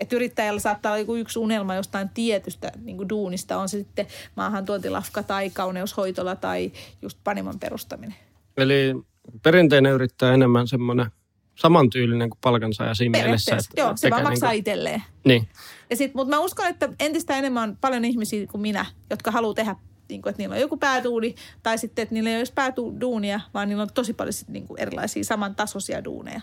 [0.00, 4.06] Että yrittäjällä saattaa olla joku yksi unelma jostain tietystä niin kuin duunista, on se sitten
[4.36, 6.72] maahantuontilafka tai kauneushoitola tai
[7.02, 8.16] just panimon perustaminen.
[8.56, 8.94] Eli
[9.42, 11.06] perinteinen yrittäjä enemmän semmoinen
[11.54, 13.50] samantyylinen kuin palkansaaja siinä mielessä.
[13.50, 15.02] Periaatteessa, joo, se vaan maksaa niinku- itselleen.
[15.24, 15.48] Niin.
[15.90, 19.54] Ja sit, mutta mä uskon, että entistä enemmän on paljon ihmisiä kuin minä, jotka haluaa
[19.54, 19.76] tehdä,
[20.08, 23.40] niin kuin, että niillä on joku päätuuni, tai sitten, että niillä ei ole edes pääduunia,
[23.54, 26.40] vaan niillä on tosi paljon sit, niin kuin erilaisia samantasoisia duuneja.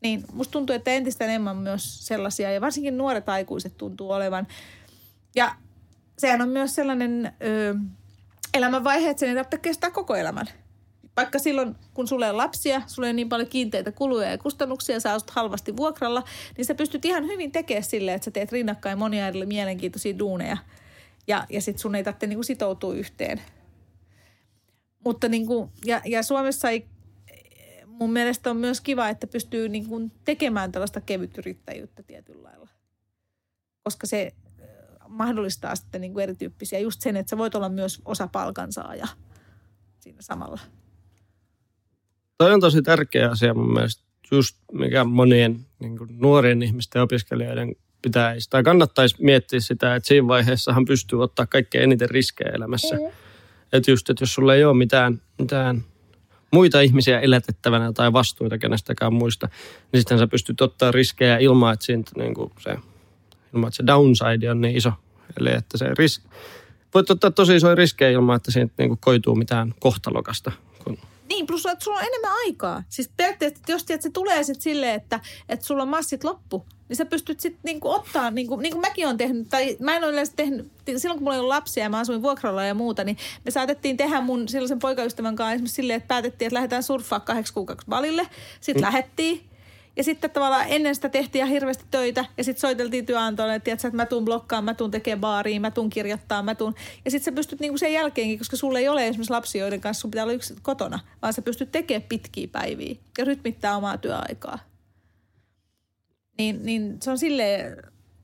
[0.00, 4.46] Niin musta tuntuu, että entistä enemmän myös sellaisia, ja varsinkin nuoret aikuiset tuntuu olevan.
[5.36, 5.54] Ja
[6.18, 7.74] sehän on myös sellainen ö,
[8.54, 10.46] elämänvaihe, että sen ei tarvitse kestää koko elämän.
[11.16, 15.12] Vaikka silloin, kun sulle on lapsia, sulle on niin paljon kiinteitä kuluja ja kustannuksia, sä
[15.12, 16.22] asut halvasti vuokralla,
[16.56, 20.56] niin sä pystyt ihan hyvin tekemään silleen, että sä teet rinnakkain monia eri mielenkiintoisia duuneja.
[21.26, 23.40] Ja, ja sit sun ei tarvitse niin sitoutua yhteen.
[25.04, 26.86] Mutta niin kuin, ja, ja Suomessa ei,
[27.98, 32.68] mun mielestä on myös kiva, että pystyy niin kuin tekemään tällaista kevytyrittäjyyttä tietyllä lailla.
[33.82, 34.64] Koska se ö,
[35.08, 39.08] mahdollistaa sitten niin kuin erityyppisiä, just sen, että sä voit olla myös osa palkansaaja
[40.00, 40.60] siinä samalla.
[42.38, 47.04] Toi on tosi tärkeä asia mun mielestä, just mikä monien niin kuin nuorien ihmisten ja
[47.04, 52.96] opiskelijoiden pitäisi, tai kannattaisi miettiä sitä, että siinä vaiheessahan pystyy ottaa kaikkein eniten riskejä elämässä.
[52.96, 53.10] Mm.
[53.72, 55.84] Että just, että jos sulla ei ole mitään, mitään
[56.50, 59.48] muita ihmisiä elätettävänä tai vastuita kenestäkään muista,
[59.92, 62.76] niin sitten sä pystyt ottaa riskejä ilman, että, siitä, niin kuin se,
[63.54, 64.92] ilman, että se downside on niin iso.
[65.40, 66.22] Eli että se risk,
[66.94, 70.52] voit ottaa tosi isoja riskejä ilman, että siitä niin kuin koituu mitään kohtalokasta.
[70.84, 72.82] Kun, Niin, plus että sulla on enemmän aikaa.
[72.88, 76.66] Siis periaatteessa, että jos tiedät, se tulee sitten silleen, että, että sulla on massit loppu,
[76.88, 80.04] niin sä pystyt sitten niinku ottaa, niinku, niin kuin mäkin olen tehnyt, tai mä en
[80.04, 83.04] ole yleensä tehnyt, silloin kun mulla ei ollut lapsia ja mä asuin vuokralla ja muuta,
[83.04, 87.20] niin me saatettiin tehdä mun silloisen poikaystävän kanssa esimerkiksi silleen, että päätettiin, että lähdetään surffaa
[87.20, 88.28] kahdeksi kuukaudeksi Balille.
[88.60, 88.86] Sitten mm.
[88.86, 89.48] lähettiin.
[89.98, 93.88] Ja sitten tavallaan ennen sitä tehtiin ihan hirveästi töitä ja sitten soiteltiin työnantajalle, että, tiedätkö,
[93.88, 96.74] että mä tuun blokkaan, mä tuun tekemään baariin, mä tuun kirjoittaa, mä tuun.
[97.04, 100.00] Ja sitten sä pystyt niinku sen jälkeenkin, koska sulla ei ole esimerkiksi lapsia, joiden kanssa
[100.00, 104.58] sun pitää olla yksi kotona, vaan sä pystyt tekemään pitkiä päiviä ja rytmittää omaa työaikaa.
[106.38, 107.76] Niin, niin se on silleen,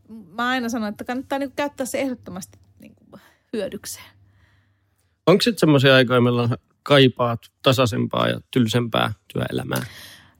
[0.09, 3.20] mä aina sanon, että kannattaa niin käyttää se ehdottomasti niin kuin
[3.53, 4.07] hyödykseen.
[5.27, 6.51] Onko sitten semmoisia aikoja, milloin
[6.83, 9.83] kaipaat tasaisempaa ja tylsempää työelämää?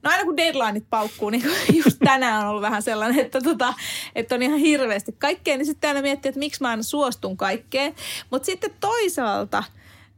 [0.05, 1.43] No aina kun deadlineit paukkuu, niin
[1.85, 3.73] just tänään on ollut vähän sellainen, että, tota,
[4.15, 7.95] että on ihan hirveästi kaikkea, niin sitten aina miettii, että miksi mä aina suostun kaikkeen.
[8.29, 9.63] Mutta sitten toisaalta...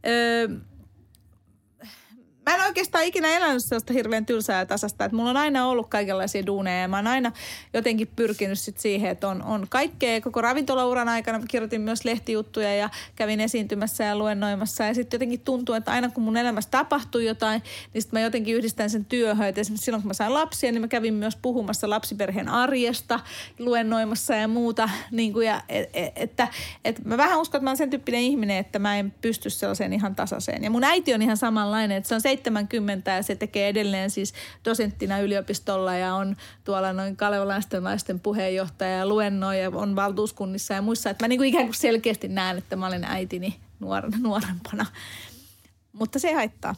[0.07, 0.47] Öö,
[2.47, 5.87] mä en oikeastaan ikinä elänyt sellaista hirveän tylsää ja tasasta, että mulla on aina ollut
[5.89, 7.31] kaikenlaisia duuneja ja mä oon aina
[7.73, 10.21] jotenkin pyrkinyt sit siihen, että on, on kaikkea.
[10.21, 15.75] Koko ravintolauran aikana kirjoitin myös lehtijuttuja ja kävin esiintymässä ja luennoimassa ja sitten jotenkin tuntuu,
[15.75, 19.47] että aina kun mun elämässä tapahtuu jotain, niin sitten mä jotenkin yhdistän sen työhön.
[19.47, 23.19] Et esimerkiksi silloin kun mä sain lapsia, niin mä kävin myös puhumassa lapsiperheen arjesta,
[23.59, 24.89] luennoimassa ja muuta.
[25.11, 26.47] Niin kuin ja, et, et, että
[26.85, 29.93] et mä vähän uskon, että mä oon sen tyyppinen ihminen, että mä en pysty sellaiseen
[29.93, 30.63] ihan tasaiseen.
[30.63, 34.33] Ja mun äiti on ihan samanlainen, että se on 70 ja se tekee edelleen siis
[34.65, 40.81] dosenttina yliopistolla ja on tuolla noin kalevalaisten naisten puheenjohtaja ja luennoi ja on valtuuskunnissa ja
[40.81, 41.09] muissa.
[41.09, 44.85] Että mä niin kuin ikään kuin selkeästi näen, että mä olen äitini nuor- nuorempana.
[45.93, 46.75] Mutta se haittaa.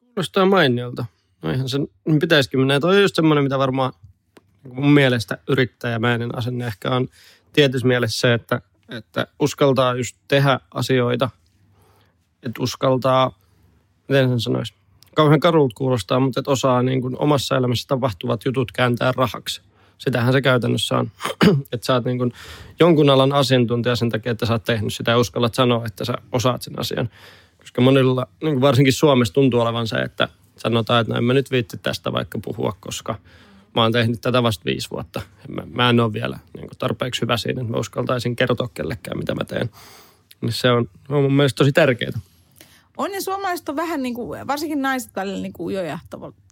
[0.00, 1.04] Kuulostaa mainiolta.
[1.42, 1.88] No ihan sen
[2.20, 2.80] pitäisikin mennä.
[2.80, 3.92] Toi on just semmoinen, mitä varmaan
[4.72, 7.08] mun mielestä yrittäjämäinen asenne ehkä on
[7.52, 11.30] tietyssä mielessä se, että, että uskaltaa just tehdä asioita–
[12.44, 13.38] että uskaltaa,
[14.08, 14.74] miten sen sanoisi,
[15.14, 19.60] kauhean karult kuulostaa, mutta että osaa niin kuin omassa elämässä tapahtuvat jutut kääntää rahaksi.
[19.98, 21.10] Sitähän se käytännössä on,
[21.72, 22.32] että sä oot niin kuin
[22.80, 26.14] jonkun alan asiantuntija sen takia, että sä oot tehnyt sitä ja uskallat sanoa, että sä
[26.32, 27.08] osaat sen asian.
[27.58, 31.34] Koska monilla, niin kuin varsinkin Suomessa tuntuu olevan se, että sanotaan, että no en mä
[31.34, 33.14] nyt viitti tästä vaikka puhua, koska
[33.74, 35.22] mä oon tehnyt tätä vasta viisi vuotta.
[35.48, 39.18] Mä, mä en ole vielä niin kuin tarpeeksi hyvä siinä, että mä uskaltaisin kertoa kellekään,
[39.18, 39.70] mitä mä teen.
[40.40, 42.12] Niin se on, on mun mielestä tosi tärkeää.
[42.96, 45.98] On ja suomalaiset on vähän niin kuin, varsinkin naiset välillä niin kuin ujoja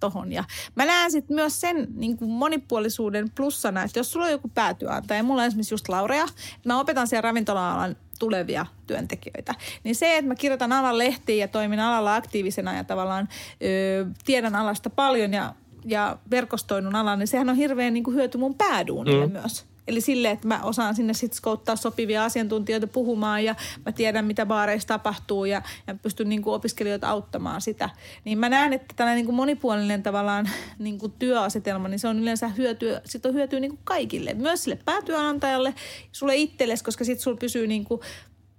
[0.01, 0.33] tohon.
[0.33, 4.51] Ja mä näen sitten myös sen niin kuin monipuolisuuden plussana, että jos sulla on joku
[4.55, 6.27] päätyönantaja, ja mulla on esimerkiksi just Laurea,
[6.65, 9.55] mä opetan siellä ravintola-alan tulevia työntekijöitä.
[9.85, 13.29] Niin se, että mä kirjoitan alan lehtiin ja toimin alalla aktiivisena ja tavallaan
[13.63, 18.39] ö, tiedän alasta paljon ja, ja verkostoinun alan, niin sehän on hirveän niin kuin hyöty
[18.39, 19.33] mun pääduunille mm.
[19.33, 19.72] myös.
[19.89, 23.55] Eli sille, että mä osaan sinne sitten skouttaa sopivia asiantuntijoita puhumaan ja
[23.87, 27.91] mä tiedän, mitä baareissa tapahtuu ja, ja pystyn niin kuin opiskelijoita auttamaan sitä.
[28.25, 32.19] Niin mä näen, että tällainen niin kuin monipuolinen tavallaan niin kuin työasetelma, niin se on
[32.19, 34.35] yleensä hyötyä, sit on hyötyä niin kuin kaikille.
[34.35, 35.75] Myös sille päätyönantajalle,
[36.13, 38.01] sulle itsellesi, koska sitten sulla pysyy niin kuin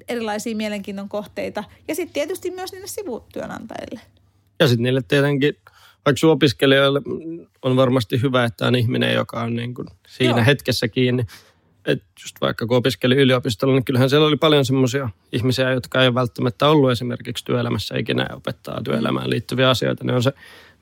[0.07, 1.63] erilaisia mielenkiinnon kohteita.
[1.87, 3.99] Ja sitten tietysti myös niille sivutyönantajille.
[4.59, 5.55] Ja sitten niille tietenkin
[6.05, 7.01] vaikka opiskelijoille
[7.61, 10.45] on varmasti hyvä, että on ihminen, joka on niin kuin siinä Joo.
[10.45, 11.25] hetkessä kiinni.
[11.85, 16.13] Et just vaikka kun opiskeli yliopistolla, niin kyllähän siellä oli paljon semmoisia ihmisiä, jotka ei
[16.13, 20.03] välttämättä ollut esimerkiksi työelämässä ikinä opettaa työelämään liittyviä asioita.
[20.03, 20.33] Ne on se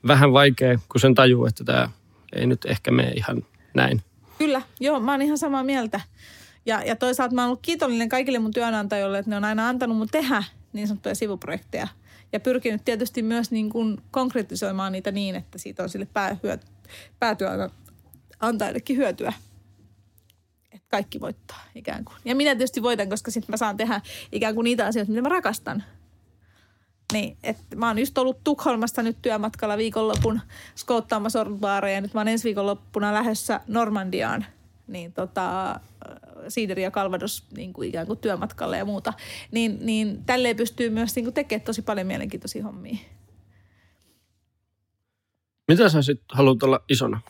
[0.06, 1.88] vähän vaikea, kun sen tajuu, että tämä
[2.32, 3.42] ei nyt ehkä mene ihan
[3.74, 4.02] näin.
[4.38, 6.00] Kyllä, joo, mä oon ihan samaa mieltä.
[6.66, 9.96] Ja, ja toisaalta mä oon ollut kiitollinen kaikille mun työnantajille, että ne on aina antanut
[9.96, 11.88] mun tehdä niin sanottuja sivuprojekteja–
[12.32, 16.66] ja pyrkinyt tietysti myös niin kuin konkretisoimaan niitä niin, että siitä on sille päähyöt,
[17.18, 17.70] päätyä
[18.40, 19.32] antajallekin hyötyä.
[20.72, 22.16] Että kaikki voittaa ikään kuin.
[22.24, 24.00] Ja minä tietysti voitan, koska sitten mä saan tehdä
[24.32, 25.84] ikään kuin niitä asioita, mitä mä rakastan.
[27.12, 30.40] Niin, että mä oon just ollut Tukholmasta nyt työmatkalla viikonlopun
[30.76, 32.00] skouttaamassa Orlbaareja.
[32.00, 34.46] Nyt mä oon ensi viikonloppuna lähdössä Normandiaan.
[34.86, 35.80] Niin tota,
[36.48, 39.12] Siideri ja Calvados niin kuin ikään kuin työmatkalle ja muuta,
[39.50, 42.96] niin, niin tälleen pystyy myös niin kuin tekemään tosi paljon mielenkiintoisia hommia.
[45.68, 47.20] Mitä sä sitten haluat olla isona?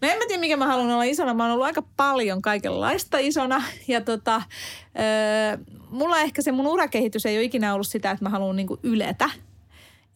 [0.00, 1.34] No en mä tiedä, mikä mä haluan olla isona.
[1.34, 3.62] Mä oon ollut aika paljon kaikenlaista isona.
[3.88, 4.44] Ja tota, äh,
[5.90, 9.30] mulla ehkä se mun urakehitys ei ole ikinä ollut sitä, että mä haluan niinku yletä.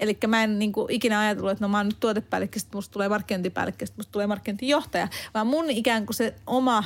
[0.00, 3.86] Eli mä en niinku ikinä ajatellut, että no mä oon nyt tuotepäällikkö, musta tulee markkinointipäällikkö,
[3.96, 5.08] musta tulee markkinointijohtaja.
[5.34, 6.84] Vaan mun ikään kuin se oma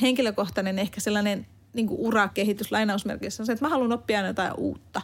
[0.00, 4.52] henkilökohtainen ehkä sellainen niin kuin urakehitys lainausmerkeissä on se, että mä haluan oppia aina jotain
[4.56, 5.02] uutta.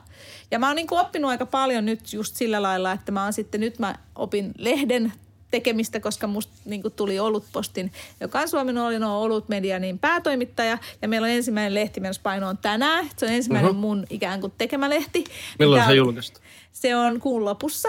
[0.50, 3.32] Ja mä oon niin kuin oppinut aika paljon nyt just sillä lailla, että mä oon
[3.32, 5.12] sitten, nyt mä opin lehden
[5.50, 9.98] tekemistä, koska musta niin kuin tuli Olutpostin, joka on Suomen oli no, Olut Media, niin
[9.98, 10.78] päätoimittaja.
[11.02, 13.10] Ja meillä on ensimmäinen lehti, meidän paino on tänään.
[13.16, 13.80] Se on ensimmäinen uh-huh.
[13.80, 15.24] mun ikään kuin tekemä lehti.
[15.58, 16.40] Milloin se julkaista?
[16.80, 17.88] Se on kuun lopussa.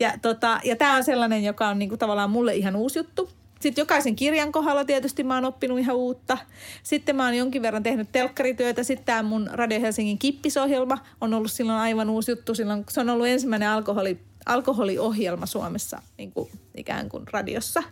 [0.00, 3.30] Ja, tota, ja tämä on sellainen, joka on niin kuin tavallaan mulle ihan uusi juttu.
[3.60, 6.38] Sitten jokaisen kirjan kohdalla tietysti mä oon oppinut ihan uutta.
[6.82, 8.82] Sitten mä oon jonkin verran tehnyt telkkarityötä.
[8.82, 12.54] Sitten tämä mun Radio Helsingin kippisohjelma on ollut silloin aivan uusi juttu.
[12.54, 17.82] Silloin, se on ollut ensimmäinen alkoholi, alkoholiohjelma Suomessa niin kuin ikään kuin radiossa.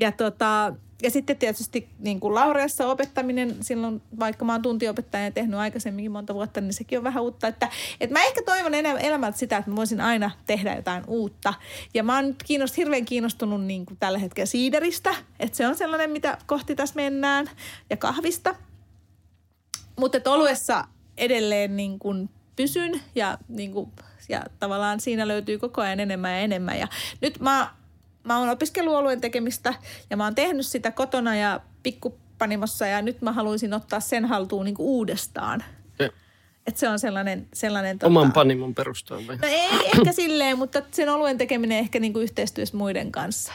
[0.00, 5.60] Ja tota, ja sitten tietysti niin kuin Laureassa opettaminen, silloin vaikka mä oon tuntiopettaja tehnyt
[5.60, 7.48] aikaisemminkin monta vuotta, niin sekin on vähän uutta.
[7.48, 7.68] Että,
[8.00, 11.54] että mä ehkä toivon enemmän elämältä sitä, että mä voisin aina tehdä jotain uutta.
[11.94, 15.76] Ja mä oon nyt kiinnost, hirveän kiinnostunut niin kuin tällä hetkellä siideristä, että se on
[15.76, 17.50] sellainen, mitä kohti tässä mennään,
[17.90, 18.54] ja kahvista.
[19.98, 20.84] Mutta oluessa
[21.16, 23.90] edelleen niin kuin pysyn ja, niin kuin,
[24.28, 26.78] ja tavallaan siinä löytyy koko ajan enemmän ja enemmän.
[26.78, 26.88] Ja
[27.20, 27.77] nyt mä
[28.28, 29.74] mä oon opiskeluolueen tekemistä
[30.10, 34.64] ja mä oon tehnyt sitä kotona ja pikkupanimossa ja nyt mä haluaisin ottaa sen haltuun
[34.64, 35.64] niin uudestaan.
[36.66, 37.48] Että se on sellainen...
[37.54, 38.34] sellainen Oman tota...
[38.34, 39.36] panimon perustaan vai?
[39.36, 43.52] No ei ehkä silleen, mutta sen oluen tekeminen ehkä niin kuin yhteistyössä muiden kanssa.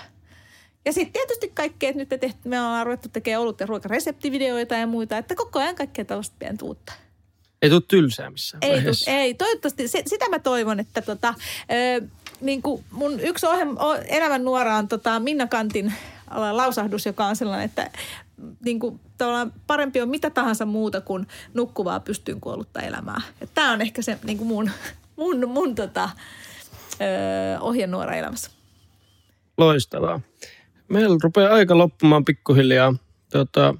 [0.85, 4.75] Ja sitten tietysti kaikkea, että nyt me, tehty, me ollaan ruvettu tekemään olut- ja ruokareseptivideoita
[4.75, 6.93] ja muita, että koko ajan kaikkea tällaista pientä uutta.
[7.61, 9.87] Ei tule tylsää missään ei, tuu, ei, toivottavasti.
[9.87, 11.33] Se, sitä mä toivon, että tota,
[11.71, 12.07] ö,
[12.43, 15.93] niin kuin mun yksi ohjelma, elämän nuora on tota Minna Kantin
[16.51, 17.91] lausahdus, joka on sellainen, että
[18.65, 18.99] niin kuin,
[19.67, 23.21] parempi on mitä tahansa muuta kuin nukkuvaa pystyyn kuollutta elämää.
[23.53, 24.71] Tämä on ehkä se niin kuin mun,
[25.15, 26.09] mun, mun tota,
[27.01, 28.51] ö, ohjenuora elämässä.
[29.57, 30.21] Loistavaa.
[30.87, 32.95] Meillä rupeaa aika loppumaan pikkuhiljaa.
[33.31, 33.75] Tota,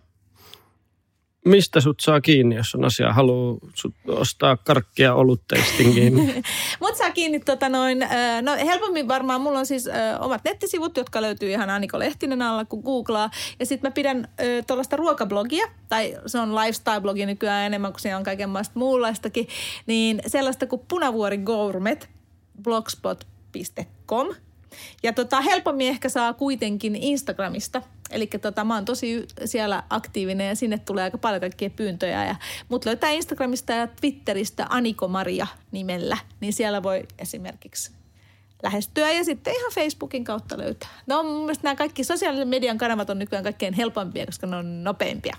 [1.45, 6.13] mistä sut saa kiinni, jos on asia haluaa sut ostaa karkkia olutteistinkin?
[6.81, 7.99] Mut saa kiinni tota noin,
[8.41, 9.89] no helpommin varmaan, mulla on siis
[10.19, 13.29] omat nettisivut, jotka löytyy ihan Aniko Lehtinen alla, kun googlaa.
[13.59, 14.27] Ja sitten mä pidän
[14.67, 19.47] tuollaista ruokablogia, tai se on lifestyle-blogi nykyään enemmän kuin siinä on kaikenlaista muunlaistakin,
[19.85, 22.09] niin sellaista kuin Punavuori Gourmet,
[22.63, 24.27] blogspot.com–
[25.03, 27.81] ja tota, helpommin ehkä saa kuitenkin Instagramista.
[28.11, 32.25] Eli tota, mä oon tosi siellä aktiivinen ja sinne tulee aika paljon kaikkia pyyntöjä.
[32.25, 32.35] Ja
[32.69, 37.91] mut löytää Instagramista ja Twitteristä Aniko Maria nimellä, niin siellä voi esimerkiksi
[38.63, 40.89] lähestyä ja sitten ihan Facebookin kautta löytää.
[41.07, 44.83] No mun mielestä nämä kaikki sosiaalisen median kanavat on nykyään kaikkein helpompia, koska ne on
[44.83, 45.37] nopeimpia.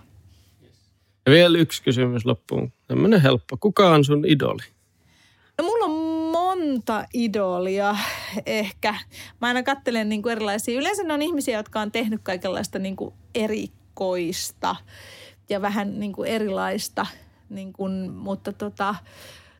[1.26, 2.72] Ja vielä yksi kysymys loppuun.
[2.88, 3.56] Tämmöinen helppo.
[3.56, 4.62] Kuka on sun idoli?
[6.64, 7.96] No mulla on monta idolia
[8.46, 8.94] ehkä.
[9.40, 10.78] Mä aina katselen niin kuin erilaisia.
[10.78, 14.76] Yleensä ne on ihmisiä, jotka on tehnyt kaikenlaista niin kuin erikoista
[15.48, 17.06] ja vähän niin kuin erilaista.
[17.50, 18.94] Niin kuin, mutta tota,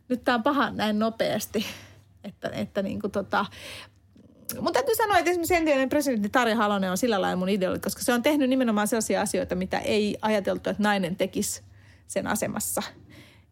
[0.09, 1.67] nyt tämä on paha näin nopeasti.
[2.25, 3.47] Että, että niin kuin tota,
[4.61, 8.03] mutta täytyy sanoa, että esimerkiksi entinen presidentti Tarja Halonen on sillä lailla mun idoli, koska
[8.03, 11.63] se on tehnyt nimenomaan sellaisia asioita, mitä ei ajateltu, että nainen tekisi
[12.07, 12.83] sen asemassa–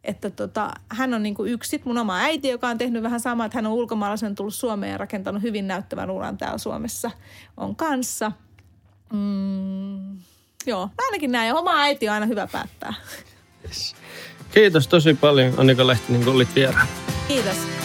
[0.04, 1.70] että tota, hän on niin kuin yksi.
[1.70, 4.92] Sitten mun oma äiti, joka on tehnyt vähän samaa, että hän on ulkomaalaisen tullut Suomeen
[4.92, 7.10] ja rakentanut hyvin näyttävän uran täällä Suomessa,
[7.56, 8.32] on kanssa.
[9.12, 10.16] Mm,
[10.66, 11.48] joo, ainakin näin.
[11.48, 12.94] Ja oma äiti on aina hyvä päättää.
[13.64, 13.94] Yes.
[14.54, 16.86] Kiitos tosi paljon Annika Lehtinen, kun olit vieraan.
[17.28, 17.81] Kiitos.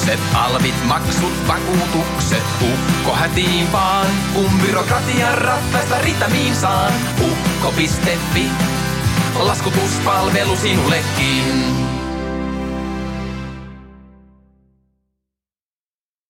[0.00, 2.42] Laskutukset, alvit, maksut, vakuutukset.
[2.62, 6.92] Ukko hätiin vaan, kun byrokratian rattaista ritamiin saan.
[7.20, 8.50] Ukko.fi,
[9.38, 11.89] laskutuspalvelu sinullekin.